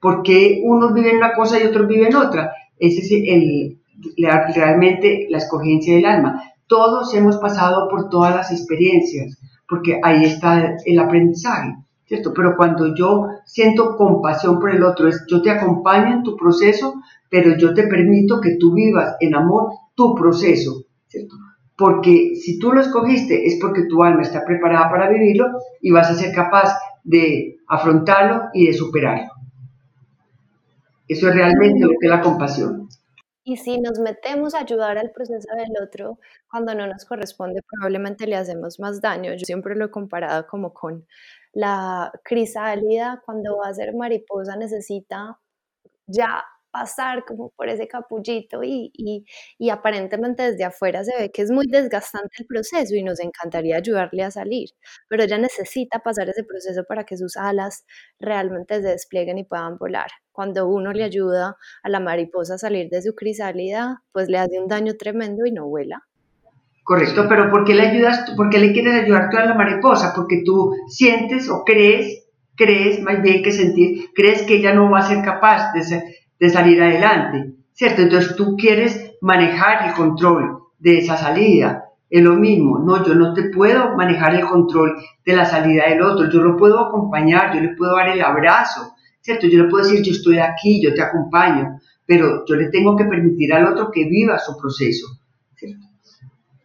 [0.00, 2.52] porque unos viven una cosa y otros viven otra.
[2.78, 3.78] Ese es el,
[4.54, 6.42] realmente la escogencia del alma.
[6.66, 9.38] Todos hemos pasado por todas las experiencias,
[9.68, 11.74] porque ahí está el aprendizaje,
[12.06, 12.32] ¿cierto?
[12.34, 16.94] Pero cuando yo siento compasión por el otro, es yo te acompaño en tu proceso,
[17.28, 21.36] pero yo te permito que tú vivas en amor tu proceso, ¿cierto?
[21.76, 25.46] Porque si tú lo escogiste es porque tu alma está preparada para vivirlo
[25.80, 29.32] y vas a ser capaz de afrontarlo y de superarlo.
[31.08, 32.88] Eso es realmente lo que es la compasión.
[33.42, 36.18] Y si nos metemos a ayudar al proceso del otro
[36.48, 39.32] cuando no nos corresponde, probablemente le hacemos más daño.
[39.32, 41.06] Yo siempre lo he comparado como con
[41.52, 45.40] la crisálida, cuando va a ser mariposa necesita
[46.06, 51.50] ya pasar como por ese capullito y, y, aparentemente desde afuera se ve que es
[51.50, 54.70] muy desgastante el proceso y nos encantaría ayudarle a salir,
[55.08, 57.84] pero ella necesita pasar ese proceso para que sus alas
[58.18, 60.10] realmente se desplieguen y puedan volar.
[60.32, 64.58] Cuando uno le ayuda a la mariposa a salir de su crisálida, pues le hace
[64.60, 66.06] un daño tremendo y no vuela.
[66.90, 70.12] Correcto, pero ¿por qué le ayudas, por qué le quieres ayudar tú a la mariposa?
[70.14, 74.98] Porque tú sientes o crees, crees más bien que sentir, crees que ella no va
[74.98, 76.02] a ser capaz de ser,
[76.40, 78.02] de salir adelante, ¿cierto?
[78.02, 81.84] Entonces tú quieres manejar el control de esa salida.
[82.08, 86.02] Es lo mismo, no, yo no te puedo manejar el control de la salida del
[86.02, 89.46] otro, yo lo puedo acompañar, yo le puedo dar el abrazo, ¿cierto?
[89.46, 93.04] Yo le puedo decir, yo estoy aquí, yo te acompaño, pero yo le tengo que
[93.04, 95.06] permitir al otro que viva su proceso,
[95.54, 95.86] ¿cierto?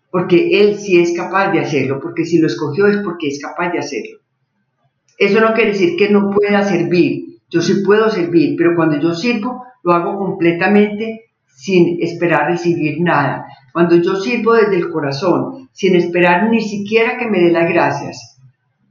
[0.10, 3.72] Porque él sí es capaz de hacerlo, porque si lo escogió es porque es capaz
[3.72, 4.20] de hacerlo.
[5.20, 9.14] Eso no quiere decir que no pueda servir, yo sí puedo servir, pero cuando yo
[9.14, 13.46] sirvo, lo hago completamente sin esperar recibir nada.
[13.72, 18.40] Cuando yo sirvo desde el corazón, sin esperar ni siquiera que me dé las gracias,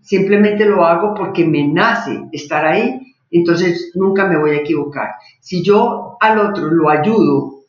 [0.01, 5.11] simplemente lo hago porque me nace estar ahí, entonces nunca me voy a equivocar.
[5.41, 7.65] Si yo al otro lo ayudo,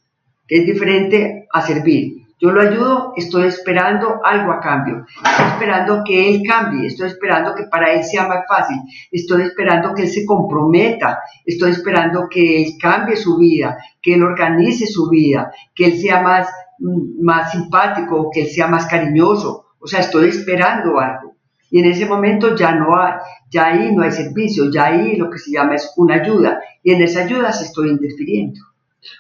[0.47, 5.05] es diferente a servir, yo lo ayudo, estoy esperando algo a cambio.
[5.23, 8.77] Estoy esperando que él cambie, estoy esperando que para él sea más fácil,
[9.11, 14.23] estoy esperando que él se comprometa, estoy esperando que él cambie su vida, que él
[14.23, 19.67] organice su vida, que él sea más, mm, más simpático, que él sea más cariñoso.
[19.79, 21.35] O sea, estoy esperando algo.
[21.71, 23.13] Y en ese momento ya no hay,
[23.49, 26.59] ya ahí no hay servicio, ya ahí lo que se llama es una ayuda.
[26.83, 28.59] Y en esa ayuda se estoy interfiriendo.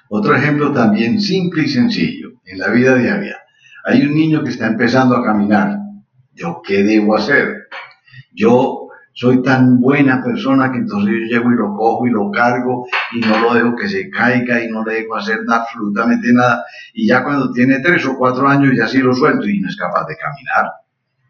[0.09, 3.37] Otro ejemplo también simple y sencillo en la vida diaria.
[3.85, 5.77] Hay un niño que está empezando a caminar.
[6.33, 7.67] ¿Yo qué debo hacer?
[8.33, 12.85] Yo soy tan buena persona que entonces yo llego y lo cojo y lo cargo
[13.13, 16.65] y no lo dejo que se caiga y no le dejo hacer absolutamente nada.
[16.93, 19.77] Y ya cuando tiene tres o cuatro años ya sí lo suelto y no es
[19.77, 20.65] capaz de caminar.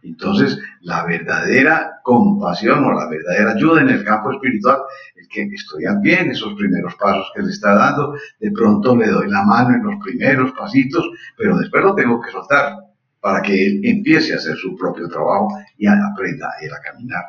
[0.06, 4.78] Entonces, la verdadera compasión o la verdadera ayuda en el campo espiritual
[5.16, 8.16] es que estudian bien esos primeros pasos que le está dando.
[8.40, 12.32] De pronto le doy la mano en los primeros pasitos, pero después lo tengo que
[12.32, 12.76] soltar
[13.20, 17.24] para que él empiece a hacer su propio trabajo y aprenda ir a caminar.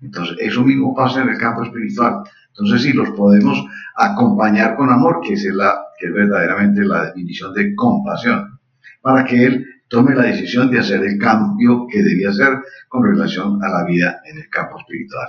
[0.00, 2.22] Entonces, eso mismo pasa en el campo espiritual.
[2.48, 3.62] Entonces, si los podemos
[3.96, 8.58] acompañar con amor, que es, la, que es verdaderamente la definición de compasión,
[9.02, 12.48] para que él tome la decisión de hacer el cambio que debía hacer
[12.88, 15.28] con relación a la vida en el campo espiritual.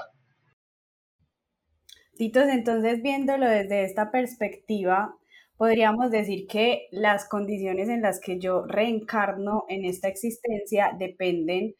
[2.15, 5.15] Titos, entonces viéndolo desde esta perspectiva,
[5.57, 11.75] podríamos decir que las condiciones en las que yo reencarno en esta existencia dependen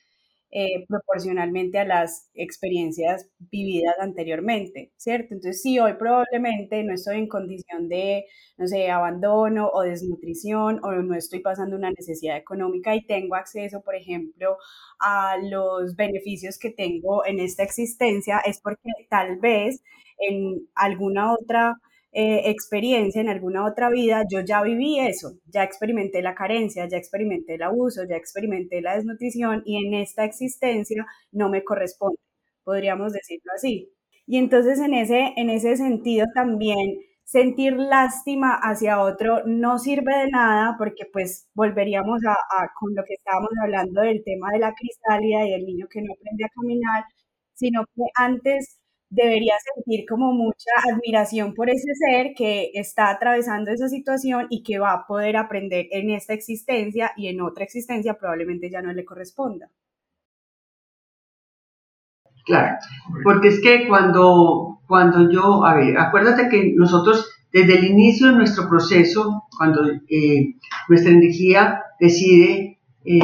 [0.55, 5.33] eh, proporcionalmente a las experiencias vividas anteriormente, ¿cierto?
[5.33, 8.25] Entonces, si hoy probablemente no estoy en condición de,
[8.57, 13.81] no sé, abandono o desnutrición o no estoy pasando una necesidad económica y tengo acceso,
[13.81, 14.57] por ejemplo,
[14.99, 19.81] a los beneficios que tengo en esta existencia, es porque tal vez
[20.19, 21.73] en alguna otra
[22.13, 26.97] eh, experiencia en alguna otra vida, yo ya viví eso, ya experimenté la carencia, ya
[26.97, 32.19] experimenté el abuso, ya experimenté la desnutrición y en esta existencia no me corresponde,
[32.63, 33.91] podríamos decirlo así.
[34.27, 40.29] Y entonces en ese, en ese sentido también sentir lástima hacia otro no sirve de
[40.29, 42.35] nada porque pues volveríamos a,
[42.79, 46.13] con lo que estábamos hablando del tema de la cristálida y el niño que no
[46.13, 47.03] aprende a caminar,
[47.53, 48.79] sino que antes
[49.13, 54.79] debería sentir como mucha admiración por ese ser que está atravesando esa situación y que
[54.79, 59.05] va a poder aprender en esta existencia y en otra existencia probablemente ya no le
[59.05, 59.69] corresponda.
[62.45, 62.77] Claro,
[63.23, 68.33] porque es que cuando, cuando yo, a ver, acuérdate que nosotros desde el inicio de
[68.33, 70.55] nuestro proceso, cuando eh,
[70.89, 73.19] nuestra energía decide eh,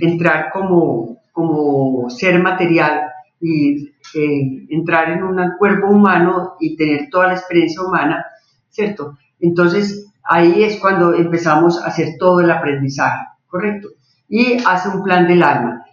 [0.00, 3.02] entrar como, como ser material
[3.40, 8.24] y eh, entrar en un cuerpo humano y tener toda la experiencia humana,
[8.70, 9.16] ¿cierto?
[9.40, 13.88] Entonces ahí es cuando empezamos a hacer todo el aprendizaje, ¿correcto?
[14.28, 15.84] Y hace un plan del alma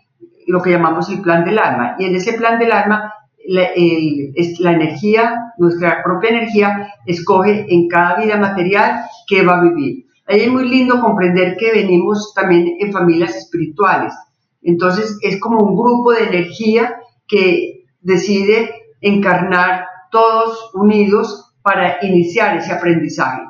[0.48, 1.96] lo que llamamos el plan del alma.
[1.98, 3.14] Y en ese plan del alma,
[3.46, 3.70] la,
[4.60, 10.06] la energía, nuestra propia energía, escoge en cada vida material qué va a vivir.
[10.28, 14.14] Ahí es muy lindo comprender que venimos también en familias espirituales.
[14.62, 16.96] Entonces es como un grupo de energía
[17.28, 18.70] que decide
[19.02, 23.42] encarnar todos unidos para iniciar ese aprendizaje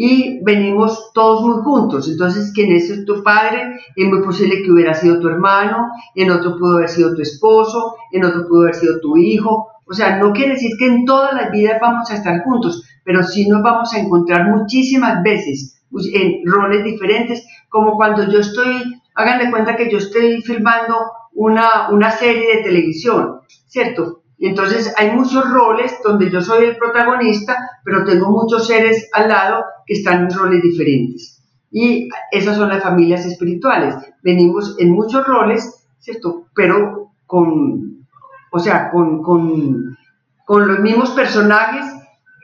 [0.00, 2.08] y venimos todos muy juntos.
[2.08, 6.56] Entonces, quien es tu padre, es muy posible que hubiera sido tu hermano, en otro
[6.56, 9.66] pudo haber sido tu esposo, en otro pudo haber sido tu hijo.
[9.86, 13.24] O sea, no quiere decir que en todas las vidas vamos a estar juntos, pero
[13.24, 15.82] sí nos vamos a encontrar muchísimas veces
[16.14, 20.94] en roles diferentes, como cuando yo estoy, hagan de cuenta que yo estoy filmando
[21.38, 24.22] una, una serie de televisión, ¿cierto?
[24.38, 29.28] Y entonces hay muchos roles donde yo soy el protagonista, pero tengo muchos seres al
[29.28, 31.40] lado que están en roles diferentes.
[31.70, 33.94] Y esas son las familias espirituales.
[34.22, 36.46] Venimos en muchos roles, ¿cierto?
[36.56, 38.04] Pero con,
[38.50, 39.96] o sea, con, con,
[40.44, 41.84] con los mismos personajes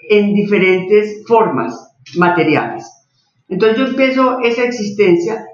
[0.08, 2.88] en diferentes formas materiales.
[3.48, 5.44] Entonces yo empiezo esa existencia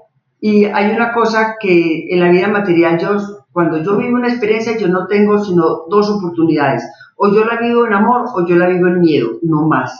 [0.43, 3.15] y hay una cosa que en la vida material yo
[3.51, 6.83] cuando yo vivo una experiencia, yo no tengo sino dos oportunidades.
[7.15, 9.91] O yo la vivo en amor o yo la vivo en miedo, no más.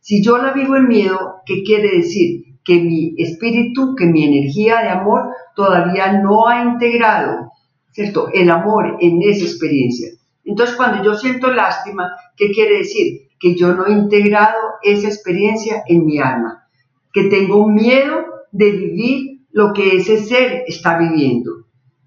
[0.00, 2.44] Si yo la vivo en miedo, ¿qué quiere decir?
[2.64, 7.50] Que mi espíritu, que mi energía de amor todavía no ha integrado,
[7.90, 8.28] ¿cierto?
[8.32, 10.10] El amor en esa experiencia.
[10.44, 13.22] Entonces, cuando yo siento lástima, ¿qué quiere decir?
[13.40, 16.68] Que yo no he integrado esa experiencia en mi alma,
[17.12, 21.64] que tengo miedo de vivir lo que ese ser está viviendo.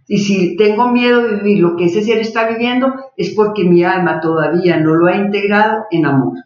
[0.07, 3.83] Y si tengo miedo de vivir lo que ese ser está viviendo, es porque mi
[3.83, 6.37] alma todavía no lo ha integrado en amor.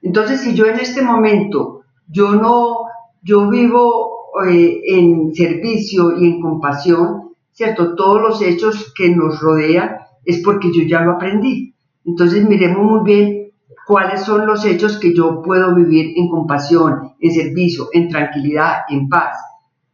[0.00, 2.86] Entonces, si yo en este momento, yo no,
[3.22, 7.94] yo vivo eh, en servicio y en compasión, ¿cierto?
[7.94, 11.74] Todos los hechos que nos rodean es porque yo ya lo aprendí.
[12.06, 13.50] Entonces, miremos muy bien
[13.86, 19.06] cuáles son los hechos que yo puedo vivir en compasión, en servicio, en tranquilidad, en
[19.10, 19.36] paz.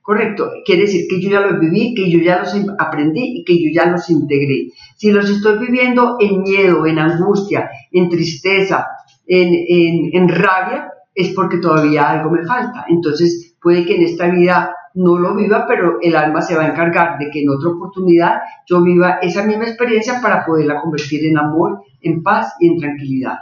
[0.02, 3.62] Correcto, quiere decir que yo ya los viví, que yo ya los aprendí y que
[3.62, 4.68] yo ya los integré.
[4.96, 8.86] Si los estoy viviendo en miedo, en angustia, en tristeza,
[9.26, 12.86] en, en, rabia, es porque todavía algo me falta.
[12.88, 16.68] Entonces puede que en esta vida no lo viva, pero el alma se va a
[16.70, 21.38] encargar de que en otra oportunidad yo viva esa misma experiencia para poderla convertir en
[21.38, 23.38] amor, en paz y en tranquilidad.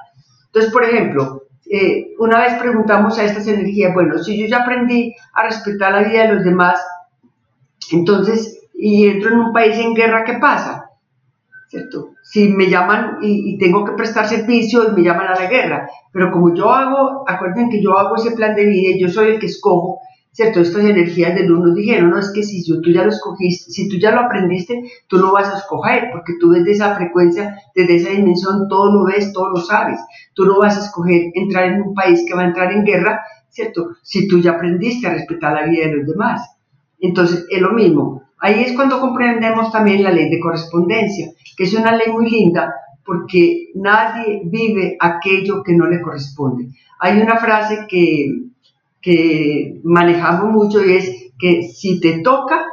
[0.47, 5.14] Entonces, por ejemplo, eh, una vez preguntamos a estas energías, bueno, si yo ya aprendí
[5.35, 6.83] a respetar la vida de los demás,
[7.92, 10.90] entonces, y entro en un país en guerra, ¿qué pasa?
[11.68, 12.14] ¿Cierto?
[12.22, 15.88] Si me llaman y, y, tengo que prestar servicio y me llaman a la guerra,
[16.12, 19.38] pero como yo hago, acuérdense que yo hago ese plan de vida yo soy el
[19.38, 20.00] que escojo,
[20.38, 20.61] ¿cierto?
[20.61, 23.88] Estas energías de luz nos dijeron, no, es que si tú ya lo escogiste, si
[23.88, 27.96] tú ya lo aprendiste, tú no vas a escoger, porque tú desde esa frecuencia, desde
[27.96, 29.98] esa dimensión, todo lo ves, todo lo sabes.
[30.35, 33.20] Tú no vas a escoger entrar en un país que va a entrar en guerra,
[33.48, 33.96] ¿cierto?
[34.05, 36.48] Si tú ya aprendiste a respetar la vida de los demás.
[37.01, 38.22] Entonces, es lo mismo.
[38.38, 42.72] Ahí es cuando comprendemos también la ley de correspondencia, que es una ley muy linda,
[43.05, 46.68] porque nadie vive aquello que no le corresponde.
[47.01, 48.48] Hay una frase que
[49.01, 52.65] que manejamos mucho es que si te toca,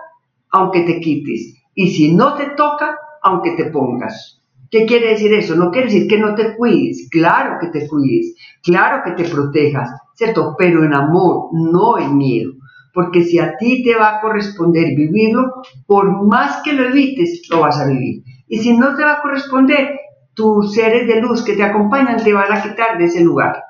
[0.49, 4.41] aunque te quites, y si no te toca, aunque te pongas.
[4.71, 5.55] ¿Qué quiere decir eso?
[5.55, 9.89] No quiere decir que no te cuides, claro que te cuides, claro que te protejas,
[10.15, 10.55] ¿cierto?
[10.57, 12.53] Pero en amor, no en miedo.
[12.93, 15.51] Porque si a ti te va a corresponder vivirlo,
[15.85, 18.23] por más que lo evites, lo vas a vivir.
[18.47, 19.99] Y si no te va a corresponder,
[20.33, 23.63] tus seres de luz que te acompañan te van a quitar de ese lugar.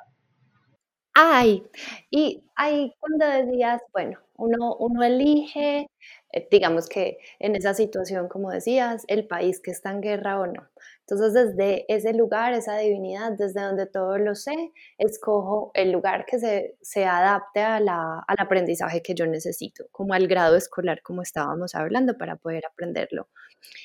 [1.14, 1.62] Ay,
[2.10, 5.86] y ahí cuando decías, bueno, uno, uno elige
[6.32, 10.46] eh, digamos que en esa situación, como decías, el país que está en guerra o
[10.46, 10.68] no.
[11.00, 16.38] Entonces, desde ese lugar, esa divinidad, desde donde todo lo sé, escojo el lugar que
[16.38, 21.22] se, se adapte a la, al aprendizaje que yo necesito, como al grado escolar, como
[21.22, 23.28] estábamos hablando, para poder aprenderlo.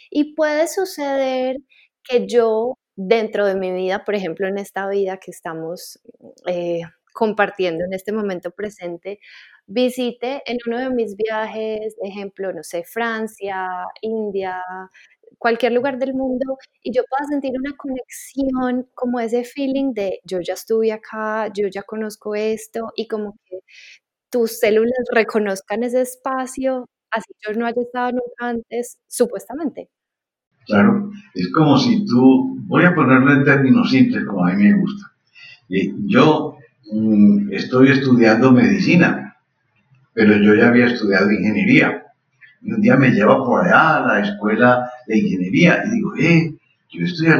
[0.10, 1.58] Y puede suceder
[2.04, 6.00] que yo, dentro de mi vida, por ejemplo, en esta vida que estamos
[6.48, 6.82] eh,
[7.14, 9.20] compartiendo en este momento presente,
[9.66, 13.68] visite en uno de mis viajes, ejemplo, no sé, Francia,
[14.02, 14.62] India,
[15.38, 20.40] cualquier lugar del mundo y yo pueda sentir una conexión, como ese feeling de yo
[20.42, 23.60] ya estuve acá, yo ya conozco esto y como que
[24.30, 29.90] tus células reconozcan ese espacio, así yo no haya estado nunca antes, supuestamente.
[30.66, 34.80] Claro, es como si tú, voy a ponerlo en términos simples como a mí me
[34.80, 35.08] gusta.
[36.06, 36.58] Yo
[37.52, 39.38] estoy estudiando medicina,
[40.14, 42.04] pero yo ya había estudiado ingeniería.
[42.62, 46.54] Y un día me lleva por allá a la escuela de ingeniería y digo, eh,
[46.90, 47.34] yo estudié,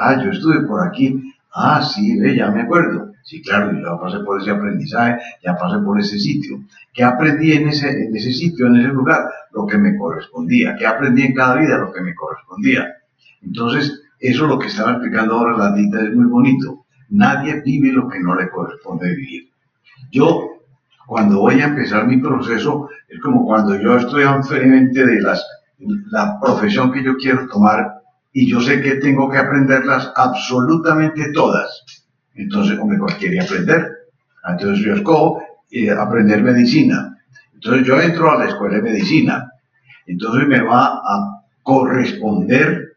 [0.00, 1.32] ah, yo estudié por aquí.
[1.54, 3.12] Ah, sí, ve, ya me acuerdo.
[3.22, 6.60] Sí, claro, yo ya pasé por ese aprendizaje, ya pasé por ese sitio.
[6.92, 9.24] ¿Qué aprendí en ese, sitio, en ese lugar?
[9.52, 10.76] Lo que me correspondía.
[10.76, 11.78] ¿Qué aprendí en cada vida?
[11.78, 12.86] Lo que me correspondía.
[13.42, 16.85] Entonces, eso lo que estaba explicando ahora la Dita es muy bonito.
[17.10, 19.50] Nadie vive lo que no le corresponde vivir.
[20.10, 20.56] Yo
[21.06, 25.46] cuando voy a empezar mi proceso, es como cuando yo estoy frente de las,
[26.10, 28.02] la profesión que yo quiero tomar
[28.32, 31.84] y yo sé que tengo que aprenderlas absolutamente todas.
[32.34, 33.92] Entonces, como me quiere aprender.
[34.46, 37.16] Entonces yo escojo eh, aprender medicina.
[37.54, 39.50] Entonces yo entro a la escuela de medicina.
[40.06, 42.96] Entonces me va a corresponder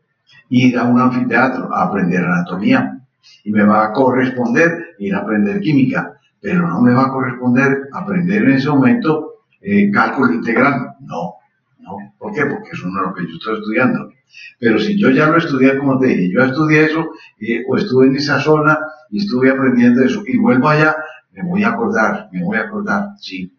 [0.50, 2.99] ir a un anfiteatro a aprender anatomía.
[3.44, 7.90] Y me va a corresponder ir a aprender química pero no me va a corresponder
[7.92, 10.96] aprender en ese momento eh, cálculo integral.
[11.02, 11.36] No,
[11.80, 11.98] no.
[12.18, 12.46] ¿Por qué?
[12.46, 14.12] Porque eso no es lo que yo estoy estudiando.
[14.60, 17.10] Pero si yo ya lo estudié, como te dije, yo estudié eso,
[17.40, 20.96] eh, o estuve en esa zona y estuve aprendiendo eso, y vuelvo allá,
[21.32, 23.52] me voy a acordar, me voy a acordar, sí.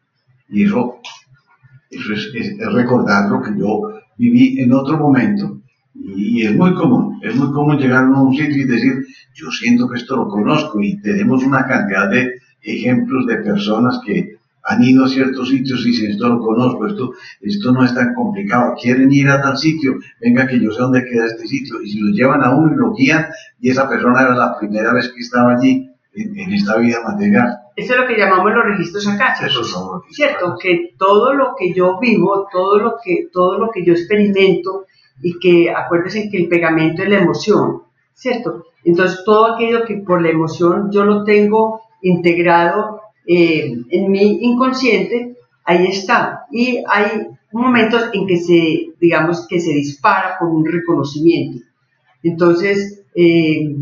[0.49, 1.01] Y eso,
[1.91, 5.60] eso es, es recordar lo que yo viví en otro momento.
[6.03, 9.89] Y es muy común, es muy común llegar a un sitio y decir, yo siento
[9.89, 15.05] que esto lo conozco y tenemos una cantidad de ejemplos de personas que han ido
[15.05, 19.11] a ciertos sitios y dicen, esto lo conozco, esto, esto no es tan complicado, quieren
[19.13, 22.11] ir a tal sitio, venga que yo sé dónde queda este sitio, y si lo
[22.13, 23.27] llevan a uno y lo guían,
[23.61, 27.59] y esa persona era la primera vez que estaba allí en, esta vida material.
[27.77, 29.19] Eso es lo que llamamos los registros son
[30.11, 34.87] Cierto, que todo lo que yo vivo, todo lo que, todo lo que yo experimento,
[35.23, 37.83] y que acuérdense que el pegamento es la emoción,
[38.15, 38.65] ¿cierto?
[38.85, 45.37] Entonces todo aquello que por la emoción yo lo tengo integrado eh, en mi inconsciente,
[45.65, 46.47] ahí está.
[46.51, 51.65] Y hay momentos en que se, digamos, que se dispara con un reconocimiento.
[52.23, 53.77] Entonces, eh,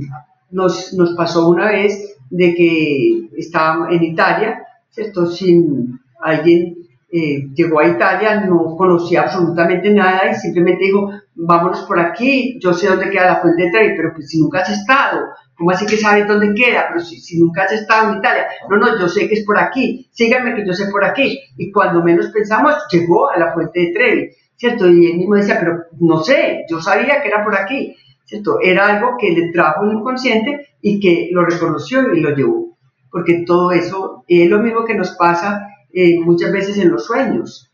[0.51, 5.26] nos, nos, pasó una vez de que estaba en Italia, ¿cierto?
[5.26, 6.76] Sin alguien
[7.11, 12.74] eh, llegó a Italia, no conocía absolutamente nada y simplemente dijo, vámonos por aquí, yo
[12.74, 15.86] sé dónde queda la fuente de Trevi, pero pues si nunca has estado, ¿cómo así
[15.86, 16.86] que sabes dónde queda?
[16.89, 20.09] Pero si, nunca has estado en Italia, no, no, yo sé que es por aquí,
[20.12, 21.39] síganme que yo sé por aquí.
[21.57, 24.89] Y cuando menos pensamos, llegó a la fuente de Trevi, ¿cierto?
[24.89, 28.59] Y él mismo decía, pero no sé, yo sabía que era por aquí, ¿cierto?
[28.61, 32.76] Era algo que le trajo un inconsciente y que lo reconoció y lo llevó.
[33.11, 37.72] Porque todo eso es lo mismo que nos pasa eh, muchas veces en los sueños,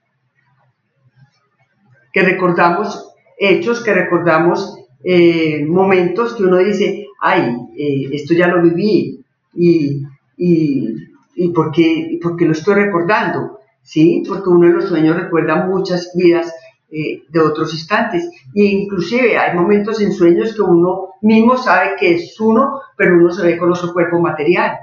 [2.12, 8.62] que recordamos hechos, que recordamos eh, momentos que uno dice, ay, eh, esto ya lo
[8.62, 9.20] viví
[9.54, 10.02] y,
[10.36, 13.58] y, ¿por, qué, lo estoy recordando?
[13.82, 14.22] ¿Sí?
[14.26, 16.52] Porque uno en los sueños recuerda muchas vidas
[16.88, 18.30] de otros instantes.
[18.54, 23.32] E inclusive hay momentos en sueños que uno mismo sabe que es uno, pero uno
[23.32, 24.76] se ve con otro cuerpo material.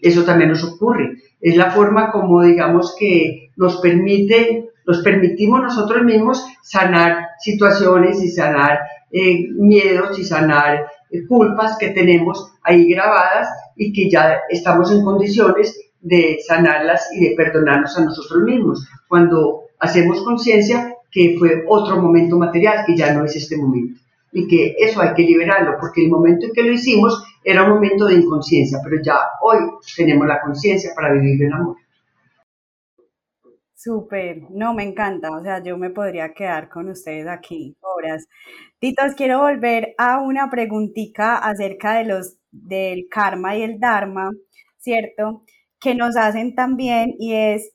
[0.00, 1.18] Eso también nos ocurre.
[1.40, 8.28] Es la forma como, digamos, que nos permite, nos permitimos nosotros mismos sanar situaciones y
[8.28, 8.80] sanar
[9.12, 15.04] eh, miedos y sanar eh, culpas que tenemos ahí grabadas y que ya estamos en
[15.04, 18.84] condiciones de sanarlas y de perdonarnos a nosotros mismos.
[19.06, 24.00] Cuando hacemos conciencia que fue otro momento material, que ya no es este momento.
[24.32, 27.70] Y que eso hay que liberarlo, porque el momento en que lo hicimos era un
[27.70, 29.58] momento de inconsciencia, pero ya hoy
[29.96, 31.76] tenemos la conciencia para vivir el amor.
[33.82, 38.26] Súper, no, me encanta, o sea, yo me podría quedar con ustedes aquí horas.
[38.78, 44.32] Titos, quiero volver a una preguntita acerca de los, del karma y el dharma,
[44.78, 45.44] ¿cierto?
[45.80, 47.72] Que nos hacen también y es,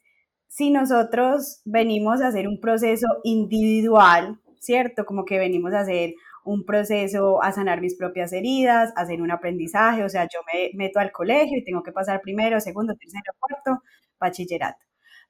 [0.48, 5.06] si nosotros venimos a hacer un proceso individual, ¿cierto?
[5.06, 9.32] Como que venimos a hacer un proceso a sanar mis propias heridas, a hacer un
[9.32, 13.34] aprendizaje, o sea, yo me meto al colegio y tengo que pasar primero, segundo, tercero,
[13.40, 13.82] cuarto,
[14.20, 14.86] bachillerato.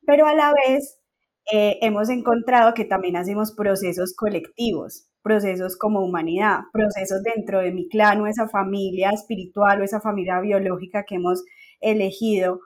[0.06, 1.00] Pero a la vez
[1.52, 7.88] eh, hemos encontrado que también hacemos procesos colectivos, procesos como humanidad, procesos dentro de mi
[7.90, 11.44] clan o esa familia espiritual o esa familia biológica que hemos
[11.82, 12.60] elegido.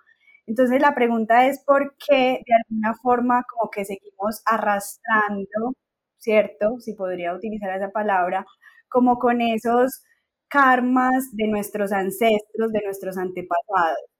[0.47, 5.75] Entonces la pregunta es por qué de alguna forma como que seguimos arrastrando,
[6.17, 6.79] ¿cierto?
[6.79, 8.45] Si podría utilizar esa palabra,
[8.89, 10.03] como con esos
[10.49, 14.18] karmas de nuestros ancestros, de nuestros antepasados.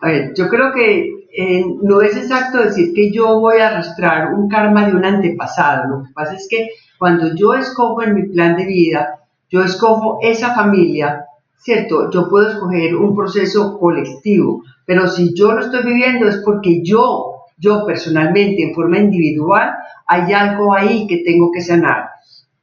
[0.00, 4.34] A ver, yo creo que eh, no es exacto decir que yo voy a arrastrar
[4.34, 5.88] un karma de un antepasado.
[5.88, 10.18] Lo que pasa es que cuando yo escojo en mi plan de vida, yo escojo
[10.22, 11.24] esa familia,
[11.56, 12.10] ¿cierto?
[12.10, 17.44] Yo puedo escoger un proceso colectivo, pero si yo lo estoy viviendo es porque yo,
[17.58, 19.72] yo personalmente, en forma individual,
[20.06, 22.08] hay algo ahí que tengo que sanar.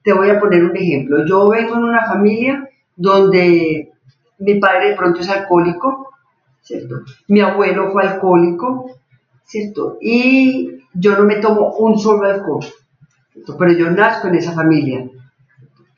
[0.03, 1.25] Te voy a poner un ejemplo.
[1.25, 3.91] Yo vengo en una familia donde
[4.39, 6.07] mi padre de pronto es alcohólico,
[7.27, 8.91] mi abuelo fue alcohólico,
[9.43, 9.97] ¿cierto?
[10.01, 12.65] Y yo no me tomo un solo alcohol,
[13.57, 15.07] pero yo nazco en esa familia,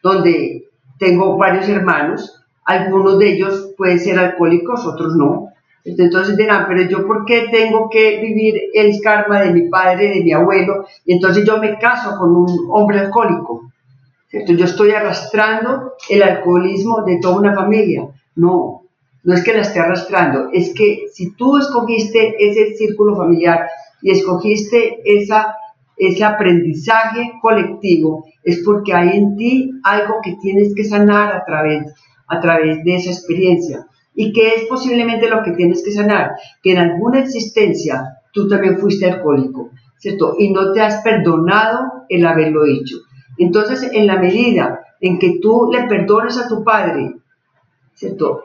[0.04, 5.48] donde tengo varios hermanos, algunos de ellos pueden ser alcohólicos, otros no.
[5.86, 10.24] Entonces dirán, pero yo por qué tengo que vivir el karma de mi padre, de
[10.24, 13.70] mi abuelo, y entonces yo me caso con un hombre alcohólico.
[14.30, 14.54] ¿cierto?
[14.54, 18.08] Yo estoy arrastrando el alcoholismo de toda una familia.
[18.36, 18.79] No,
[19.24, 23.68] no es que la esté arrastrando, es que si tú escogiste ese círculo familiar
[24.02, 25.56] y escogiste esa,
[25.98, 31.94] ese aprendizaje colectivo, es porque hay en ti algo que tienes que sanar a través,
[32.28, 33.86] a través de esa experiencia.
[34.16, 36.32] ¿Y que es posiblemente lo que tienes que sanar?
[36.62, 40.36] Que en alguna existencia tú también fuiste alcohólico, ¿cierto?
[40.38, 42.98] Y no te has perdonado el haberlo hecho.
[43.38, 47.16] Entonces, en la medida en que tú le perdones a tu padre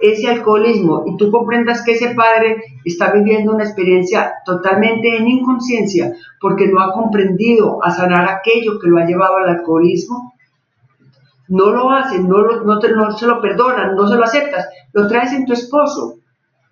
[0.00, 6.12] Ese alcoholismo y tú comprendas que ese padre está viviendo una experiencia totalmente en inconsciencia
[6.40, 10.34] porque no ha comprendido a sanar aquello que lo ha llevado al alcoholismo,
[11.48, 15.32] no lo hacen, no, no, no se lo perdonan, no se lo aceptas, lo traes
[15.32, 16.16] en tu esposo.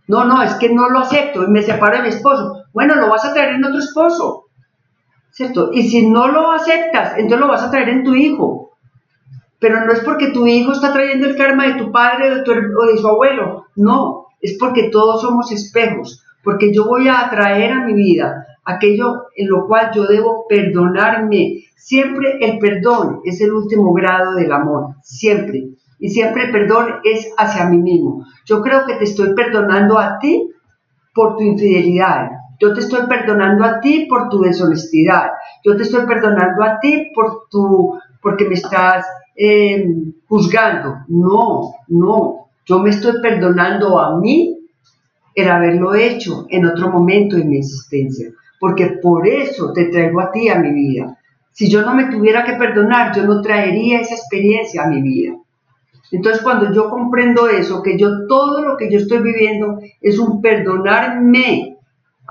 [0.08, 2.64] No, no, es que no lo acepto y me separo de mi esposo.
[2.72, 4.46] Bueno, lo vas a traer en otro esposo,
[5.30, 5.70] ¿cierto?
[5.72, 8.71] Y si no lo aceptas, entonces lo vas a traer en tu hijo
[9.62, 12.98] pero no es porque tu hijo está trayendo el karma de tu padre o de,
[12.98, 17.94] su abuelo, no, es porque todos somos espejos, porque yo voy a atraer a mi
[17.94, 21.62] vida aquello en lo cual yo debo perdonarme.
[21.76, 25.68] Siempre el perdón es el último grado del amor, siempre.
[26.00, 28.26] Y siempre el perdón es hacia mí mismo.
[28.44, 30.50] Yo creo que te estoy perdonando a ti
[31.14, 32.30] por tu infidelidad.
[32.60, 35.30] Yo te estoy perdonando a ti por tu deshonestidad.
[35.64, 39.04] Yo te estoy perdonando a ti por tu porque me estás
[39.36, 39.86] eh,
[40.28, 40.98] juzgando.
[41.08, 42.48] No, no.
[42.64, 44.58] Yo me estoy perdonando a mí
[45.34, 48.30] el haberlo hecho en otro momento en mi existencia.
[48.60, 51.18] Porque por eso te traigo a ti a mi vida.
[51.50, 55.36] Si yo no me tuviera que perdonar, yo no traería esa experiencia a mi vida.
[56.10, 60.40] Entonces cuando yo comprendo eso, que yo todo lo que yo estoy viviendo es un
[60.40, 61.71] perdonarme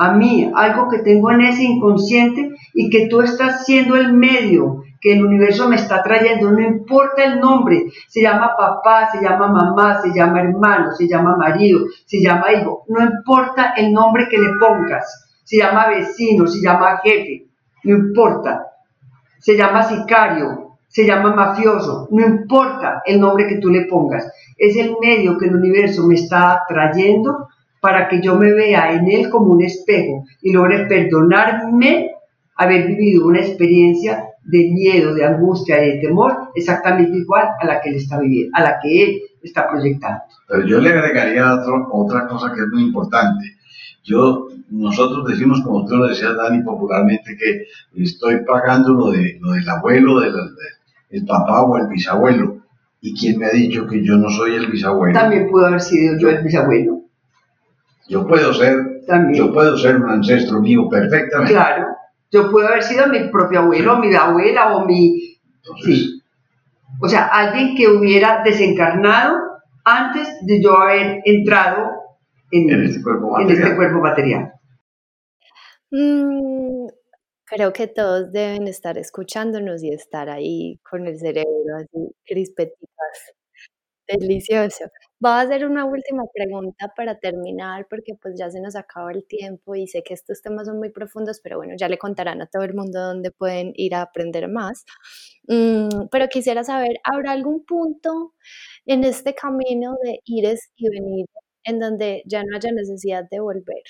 [0.01, 4.81] a mí, algo que tengo en ese inconsciente y que tú estás siendo el medio
[4.99, 9.47] que el universo me está trayendo, no importa el nombre, se llama papá, se llama
[9.47, 14.39] mamá, se llama hermano, se llama marido, se llama hijo, no importa el nombre que
[14.39, 17.47] le pongas, se llama vecino, se llama jefe,
[17.83, 18.67] no importa,
[19.39, 24.75] se llama sicario, se llama mafioso, no importa el nombre que tú le pongas, es
[24.77, 27.47] el medio que el universo me está trayendo
[27.81, 32.11] para que yo me vea en él como un espejo y logre perdonarme
[32.55, 37.89] haber vivido una experiencia de miedo, de angustia, de temor, exactamente igual a la que
[37.89, 40.21] él está viviendo, a la que él está proyectando.
[40.47, 41.59] Pero yo le agregaría
[41.91, 43.57] otra cosa que es muy importante.
[44.03, 47.65] Yo, nosotros decimos, como tú lo decías, Dani, popularmente, que
[48.01, 50.33] estoy pagando lo, de, lo del abuelo, del,
[51.09, 52.57] el papá o el bisabuelo.
[52.99, 55.17] ¿Y quién me ha dicho que yo no soy el bisabuelo?
[55.17, 56.90] También pudo haber sido yo el bisabuelo.
[58.11, 58.75] Yo puedo ser,
[59.07, 59.41] También.
[59.41, 61.53] yo puedo ser un ancestro mío perfectamente.
[61.53, 61.87] Claro.
[62.29, 65.39] Yo puedo haber sido mi propio abuelo, mi abuela o mi...
[65.85, 66.21] sí.
[67.01, 69.37] O sea, alguien que hubiera desencarnado
[69.85, 71.89] antes de yo haber entrado
[72.51, 74.51] en, este, cuerpo material.
[75.89, 76.87] Este mm,
[77.45, 83.35] creo que todos deben estar escuchándonos y estar ahí con el cerebro así crispetitas.
[84.19, 84.85] Delicioso.
[85.19, 89.25] Voy a hacer una última pregunta para terminar, porque pues ya se nos acaba el
[89.25, 92.47] tiempo y sé que estos temas son muy profundos, pero bueno, ya le contarán a
[92.47, 94.83] todo el mundo dónde pueden ir a aprender más.
[95.47, 98.33] Mm, pero quisiera saber, ¿habrá algún punto
[98.85, 101.25] en este camino de ires y venir
[101.63, 103.83] en donde ya no haya necesidad de volver?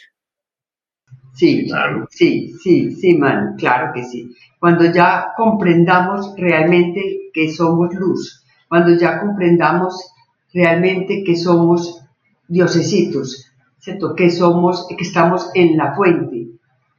[1.34, 2.07] Sí, claro.
[2.09, 4.30] sí, sí, sí, man, claro que sí.
[4.59, 8.41] Cuando ya comprendamos realmente que somos luz,
[8.72, 10.13] cuando ya comprendamos
[10.53, 12.05] realmente que somos
[12.47, 14.15] diosesitos, ¿cierto?
[14.15, 16.47] Que somos, que estamos en la fuente.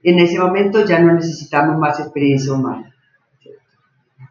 [0.03, 2.95] En ese momento ya no necesitamos más experiencia humana.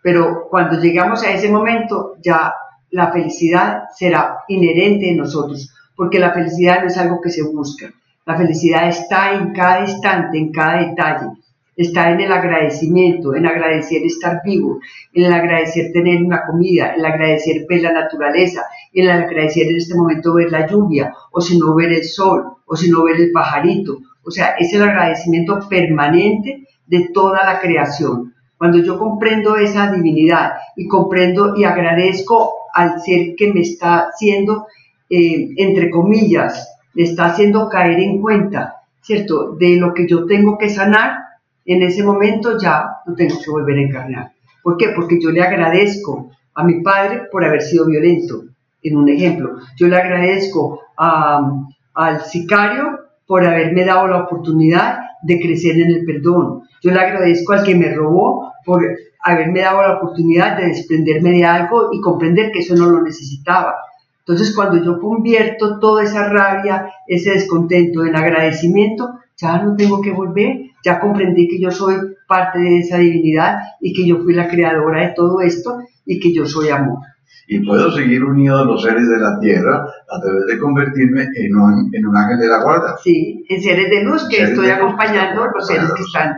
[0.04, 2.54] Pero cuando llegamos a ese momento, ya
[2.92, 7.92] la felicidad será inherente en nosotros, porque la felicidad no es algo que se busca.
[8.24, 11.41] La felicidad está en cada instante, en cada detalle
[11.82, 14.80] está en el agradecimiento, en agradecer estar vivo,
[15.14, 18.64] en agradecer tener una comida, en agradecer ver la naturaleza,
[18.94, 22.76] en agradecer en este momento ver la lluvia, o si no ver el sol, o
[22.76, 24.00] si no ver el pajarito.
[24.24, 28.34] O sea, es el agradecimiento permanente de toda la creación.
[28.58, 34.68] Cuando yo comprendo esa divinidad y comprendo y agradezco al ser que me está haciendo,
[35.10, 40.58] eh, entre comillas, me está haciendo caer en cuenta, ¿cierto?, de lo que yo tengo
[40.58, 41.18] que sanar,
[41.66, 44.32] en ese momento ya no tengo que volver a encarnar.
[44.64, 44.90] ¿Por qué?
[44.96, 48.44] Porque yo le agradezco a mi padre por haber sido violento,
[48.84, 49.58] en un ejemplo.
[49.78, 56.64] Yo le agradezco al sicario por haberme dado la oportunidad de crecer en el perdón.
[56.82, 58.84] Yo le agradezco al que me robó por
[59.24, 63.76] haberme dado la oportunidad de desprenderme de algo y comprender que eso no lo necesitaba.
[64.20, 70.12] Entonces, cuando yo convierto toda esa rabia, ese descontento en agradecimiento, ya no tengo que
[70.12, 71.96] volver, ya comprendí que yo soy
[72.28, 76.34] parte de esa divinidad y que yo fui la creadora de todo esto y que
[76.34, 77.00] yo soy amor.
[77.48, 81.56] Y puedo seguir unido a los seres de la tierra a través de convertirme en
[81.56, 82.96] un, en un ángel de la guarda.
[83.04, 86.34] Sí, en seres de luz que estoy acompañando a los seres que están,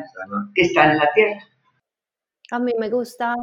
[0.55, 1.39] que están en la tierra.
[2.51, 3.35] A mí me gusta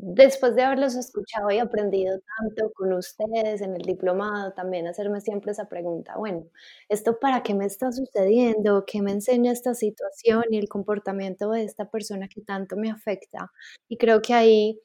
[0.00, 5.52] después de haberlos escuchado y aprendido tanto con ustedes en el diplomado, también hacerme siempre
[5.52, 6.46] esa pregunta, bueno,
[6.88, 8.84] ¿esto para qué me está sucediendo?
[8.86, 13.50] ¿Qué me enseña esta situación y el comportamiento de esta persona que tanto me afecta?
[13.88, 14.80] Y creo que ahí,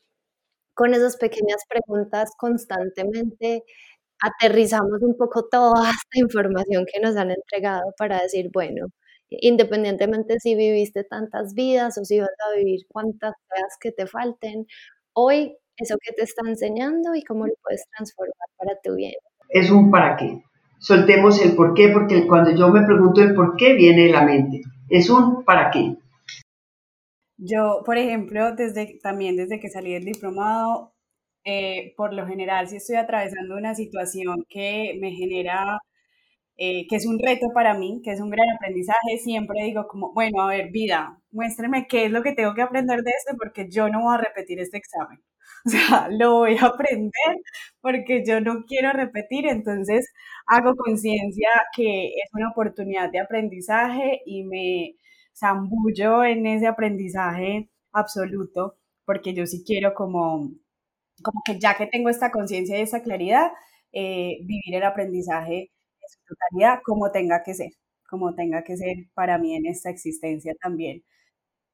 [0.76, 3.64] con esas pequeñas preguntas, constantemente
[4.22, 8.88] aterrizamos un poco toda esta información que nos han entregado para decir, bueno,
[9.41, 14.68] independientemente si viviste tantas vidas o si vas a vivir cuantas feas que te falten,
[15.14, 19.14] hoy eso que te está enseñando y cómo lo puedes transformar para tu bien.
[19.49, 20.41] Es un para qué.
[20.80, 24.24] Soltemos el por qué, porque cuando yo me pregunto el por qué viene de la
[24.24, 24.61] mente.
[24.89, 25.95] Es un para qué.
[27.38, 30.93] Yo, por ejemplo, desde, también desde que salí del diplomado,
[31.45, 35.80] eh, por lo general, si estoy atravesando una situación que me genera
[36.58, 40.14] eh, que es un reto para mí, que es un gran aprendizaje, siempre digo como,
[40.14, 43.70] bueno, a ver, vida, muéstrame qué es lo que tengo que aprender de esto porque
[43.70, 45.20] yo no voy a repetir este examen.
[45.66, 47.38] O sea, lo voy a aprender
[47.82, 50.12] porque yo no quiero repetir, entonces
[50.47, 54.95] hago conciencia que es una oportunidad de aprendizaje y me
[55.34, 60.51] zambullo en ese aprendizaje absoluto porque yo sí quiero como,
[61.24, 63.51] como que ya que tengo esta conciencia y esta claridad,
[63.93, 65.72] eh, vivir el aprendizaje
[66.28, 67.72] totalidad como tenga que ser,
[68.10, 71.04] como tenga que ser para mí en esta existencia también,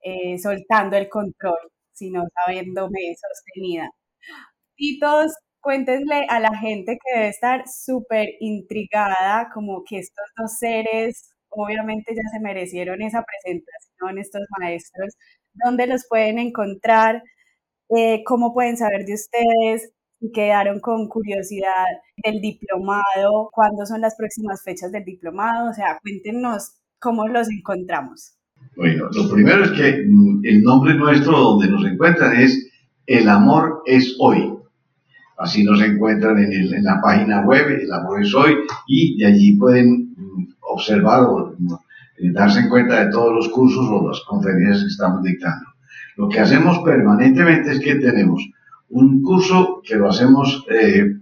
[0.04, 1.60] eh, soltando el control,
[1.94, 3.90] sino sabiéndome sostenida.
[4.78, 10.58] Y todos cuéntenle a la gente que debe estar súper intrigada, como que estos dos
[10.60, 15.16] seres obviamente ya se merecieron esa presentación, estos maestros,
[15.54, 17.24] dónde los pueden encontrar,
[17.96, 21.86] eh, cómo pueden saber de ustedes, y quedaron con curiosidad
[22.24, 28.34] del diplomado, cuándo son las próximas fechas del diplomado, o sea, cuéntenos cómo los encontramos.
[28.76, 32.70] Bueno, lo primero es que mm, el nombre nuestro donde nos encuentran es
[33.05, 34.53] El amor es hoy.
[35.38, 38.55] Así nos encuentran en, en la página web, El amor es hoy,
[38.88, 43.88] y de allí pueden mm, observar o mm, darse en cuenta de todos los cursos
[43.89, 45.65] o las conferencias que estamos dictando.
[46.17, 48.45] Lo que hacemos permanentemente es que tenemos
[48.90, 51.16] un curso que lo hacemos eh,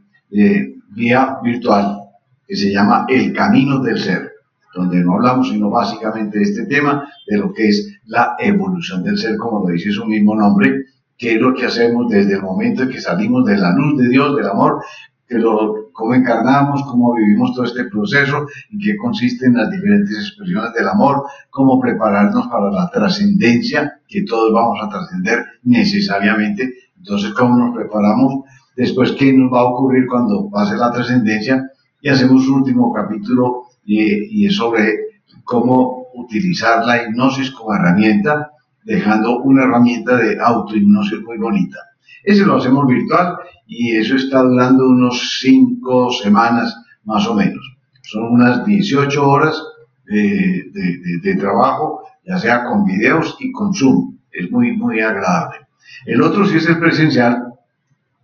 [0.90, 2.00] vía virtual,
[2.48, 4.32] que se llama El Camino del Ser,
[4.74, 9.18] donde no hablamos sino básicamente de este tema, de lo que es la evolución del
[9.18, 10.86] ser, como lo dice su mismo nombre,
[11.18, 14.10] que es lo que hacemos desde el momento en que salimos de la luz de
[14.10, 14.82] Dios, del amor,
[15.28, 20.74] que lo, cómo encarnamos, cómo vivimos todo este proceso, en qué consisten las diferentes expresiones
[20.74, 27.58] del amor, cómo prepararnos para la trascendencia, que todos vamos a trascender necesariamente entonces, ¿cómo
[27.58, 28.44] nos preparamos?
[28.78, 31.70] después qué nos va a ocurrir cuando pase la trascendencia
[32.00, 34.96] y hacemos un último capítulo y, es sobre
[35.44, 38.52] cómo utilizar la hipnosis como herramienta,
[38.84, 41.80] dejando una herramienta de autohipnosis muy bonita.
[42.24, 46.76] Ese lo hacemos virtual y eso está durando unos cinco semanas
[47.06, 47.78] más o menos.
[48.04, 49.62] Son unas 18 horas
[50.06, 54.18] de, de, de, trabajo, ya sea con videos y con Zoom.
[54.32, 55.67] Es muy, muy agradable.
[56.06, 57.54] El otro sí es el presencial.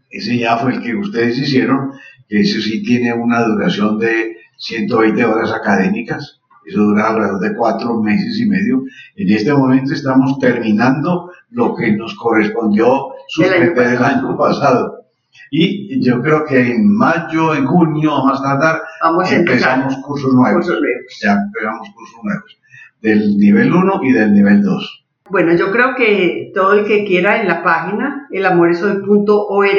[0.10, 1.92] Ese ya fue el que ustedes hicieron,
[2.28, 6.40] que ese sí tiene una duración de 120 horas académicas.
[6.66, 8.84] Eso dura alrededor de cuatro meses y medio.
[9.16, 15.04] En este momento estamos terminando lo que nos correspondió suspender el año pasado.
[15.52, 20.66] Y yo creo que en mayo, en junio, más tardar, Vamos empezamos cursos nuevos.
[20.66, 21.20] cursos nuevos.
[21.22, 22.58] Ya empezamos cursos nuevos.
[23.02, 25.03] Del nivel 1 y del nivel 2.
[25.30, 29.70] Bueno, yo creo que todo el que quiera en la página, elamoresoy.org,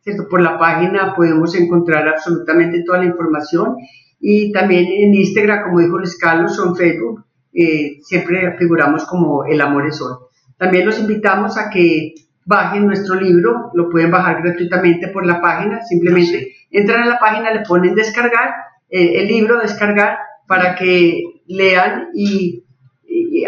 [0.00, 0.28] ¿cierto?
[0.28, 3.76] Por la página podemos encontrar absolutamente toda la información
[4.20, 9.44] y también en Instagram, como dijo Luis Carlos, o en Facebook, eh, siempre figuramos como
[9.44, 10.14] El Amor es Hoy.
[10.58, 12.14] También los invitamos a que
[12.44, 17.52] bajen nuestro libro, lo pueden bajar gratuitamente por la página, simplemente entran a la página,
[17.52, 18.54] le ponen descargar,
[18.90, 22.64] eh, el libro descargar para que lean y,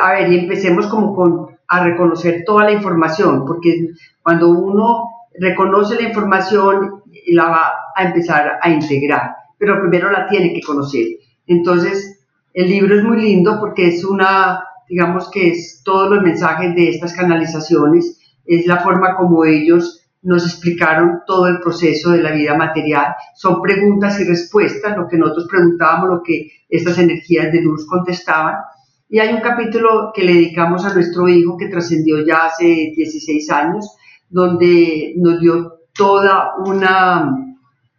[0.00, 3.90] a ver, empecemos como con, a reconocer toda la información, porque
[4.22, 5.08] cuando uno
[5.38, 11.06] reconoce la información, la va a empezar a integrar, pero primero la tiene que conocer.
[11.46, 16.74] Entonces, el libro es muy lindo porque es una, digamos que es todos los mensajes
[16.74, 22.32] de estas canalizaciones, es la forma como ellos nos explicaron todo el proceso de la
[22.32, 23.14] vida material.
[23.34, 28.56] Son preguntas y respuestas, lo que nosotros preguntábamos, lo que estas energías de luz contestaban.
[29.12, 33.50] Y hay un capítulo que le dedicamos a nuestro hijo que trascendió ya hace 16
[33.50, 33.96] años,
[34.28, 37.36] donde nos dio toda una,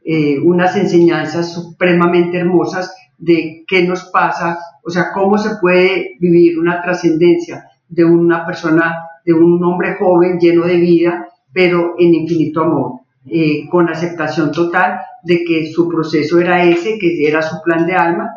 [0.05, 6.57] eh, unas enseñanzas supremamente hermosas de qué nos pasa, o sea, cómo se puede vivir
[6.57, 8.95] una trascendencia de una persona
[9.25, 15.01] de un hombre joven lleno de vida, pero en infinito amor, eh, con aceptación total
[15.23, 18.31] de que su proceso era ese, que era su plan de alma,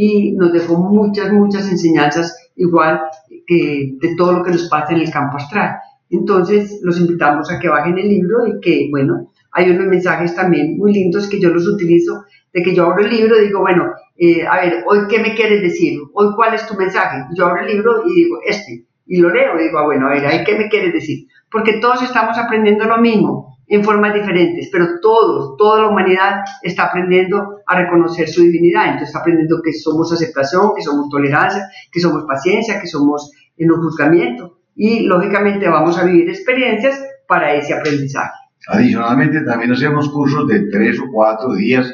[0.00, 3.00] y nos dejó muchas, muchas enseñanzas igual
[3.48, 5.74] que de todo lo que nos pasa en el campo astral.
[6.08, 10.78] Entonces, los invitamos a que bajen el libro y que, bueno, hay unos mensajes también
[10.78, 12.22] muy lindos que yo los utilizo,
[12.52, 13.86] de que yo abro el libro y digo, bueno,
[14.16, 17.24] eh, a ver, hoy qué me quieres decir, hoy cuál es tu mensaje.
[17.34, 20.10] Yo abro el libro y digo, este, y lo leo, y digo, ah, bueno, a
[20.10, 21.26] ver, ¿ahí qué me quieres decir?
[21.50, 26.84] Porque todos estamos aprendiendo lo mismo en formas diferentes, pero todos, toda la humanidad está
[26.84, 32.00] aprendiendo a reconocer su divinidad, entonces está aprendiendo que somos aceptación, que somos tolerancia, que
[32.00, 37.74] somos paciencia, que somos en un juzgamiento, y lógicamente vamos a vivir experiencias para ese
[37.74, 38.32] aprendizaje.
[38.68, 41.92] Adicionalmente, también hacemos cursos de tres o cuatro días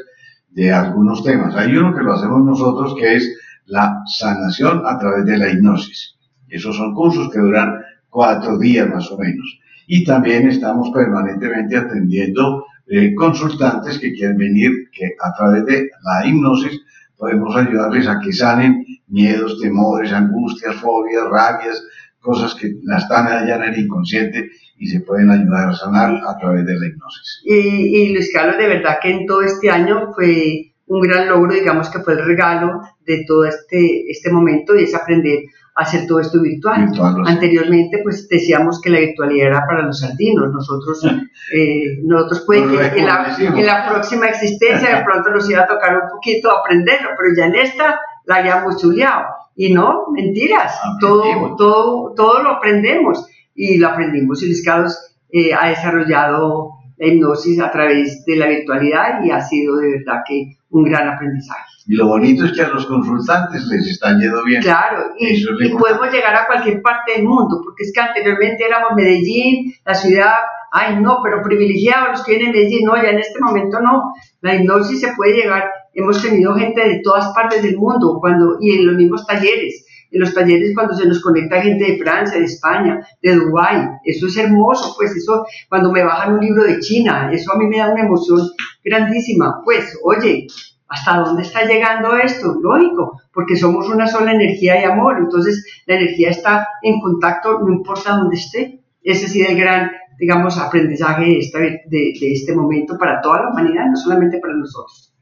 [0.51, 1.57] de algunos temas.
[1.57, 6.17] Hay uno que lo hacemos nosotros que es la sanación a través de la hipnosis.
[6.49, 9.61] Esos son cursos que duran cuatro días más o menos.
[9.87, 16.27] Y también estamos permanentemente atendiendo eh, consultantes que quieren venir, que a través de la
[16.27, 16.81] hipnosis
[17.17, 21.83] podemos ayudarles a que sanen miedos, temores, angustias, fobias, rabias,
[22.21, 26.37] cosas que la están allá en el inconsciente y se pueden ayudar a sanar a
[26.39, 27.43] través de la hipnosis.
[27.45, 31.53] Y, y Luis Carlos, de verdad que en todo este año fue un gran logro,
[31.53, 35.41] digamos que fue el regalo de todo este, este momento y es aprender
[35.75, 36.87] hacer todo esto virtual.
[36.87, 37.17] Virtual.
[37.27, 40.53] Anteriormente, pues decíamos que la virtualidad era para los sardinos.
[40.53, 41.05] Nosotros,
[41.53, 45.67] eh, nosotros puede que en la, en la próxima existencia de pronto nos iba a
[45.67, 49.25] tocar un poquito aprenderlo, pero ya en esta la habíamos chuleado.
[49.57, 51.57] Y no, mentiras, todo, Aprendimos.
[51.57, 54.43] todo, todo lo aprendemos y lo aprendimos.
[54.43, 54.97] Y Luis Carlos
[55.31, 60.23] eh, ha desarrollado la hipnosis a través de la virtualidad y ha sido de verdad
[60.27, 61.75] que un gran aprendizaje.
[61.87, 64.63] Y lo bonito es que a los consultantes les está yendo bien.
[64.63, 65.47] Claro, y, es
[65.79, 70.35] podemos llegar a cualquier parte del mundo, porque es que anteriormente éramos Medellín, la ciudad,
[70.73, 74.15] ay no, pero privilegiados los que vienen de Medellín, no, ya en este momento no.
[74.41, 78.79] La hipnosis se puede llegar, hemos tenido gente de todas partes del mundo cuando y
[78.79, 79.84] en los mismos talleres.
[80.15, 84.29] En los talleres cuando se nos conecta gente de Francia, de España, de Dubái, eso
[84.29, 87.79] es hermoso, pues eso, cuando me bajan un libro de China, eso a mí me
[87.79, 88.39] da una emoción
[88.85, 89.61] grandísima.
[89.65, 90.47] Pues, oye,
[90.87, 92.55] ¿hasta dónde está llegando esto?
[92.63, 97.73] Lógico, porque somos una sola energía de amor, entonces la energía está en contacto, no
[97.73, 98.85] importa dónde esté.
[99.03, 103.43] Ese ha sido el gran, digamos, aprendizaje de, esta, de, de este momento para toda
[103.43, 105.13] la humanidad, no solamente para nosotros.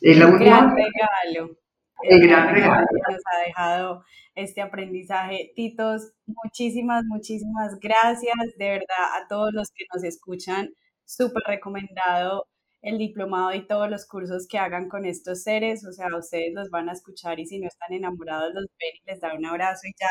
[0.00, 1.58] Es la gran regalo.
[2.02, 2.86] El gran regalo.
[2.86, 5.52] que nos ha dejado este aprendizaje.
[5.54, 8.36] Titos, muchísimas, muchísimas gracias.
[8.56, 10.70] De verdad, a todos los que nos escuchan,
[11.04, 12.46] súper recomendado
[12.82, 16.70] el diplomado y todos los cursos que hagan con estos seres, o sea, ustedes los
[16.70, 19.80] van a escuchar y si no están enamorados los ven y les dan un abrazo
[19.88, 20.08] y ya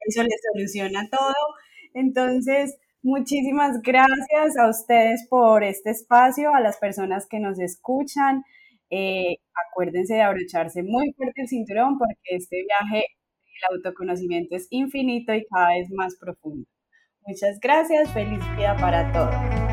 [0.00, 1.34] eso les soluciona todo.
[1.94, 8.44] Entonces, muchísimas gracias a ustedes por este espacio, a las personas que nos escuchan.
[8.90, 9.36] Eh,
[9.68, 13.06] acuérdense de abrocharse muy fuerte el cinturón porque este viaje,
[13.44, 16.66] el autoconocimiento es infinito y cada vez más profundo.
[17.26, 19.69] Muchas gracias, feliz vida para todos.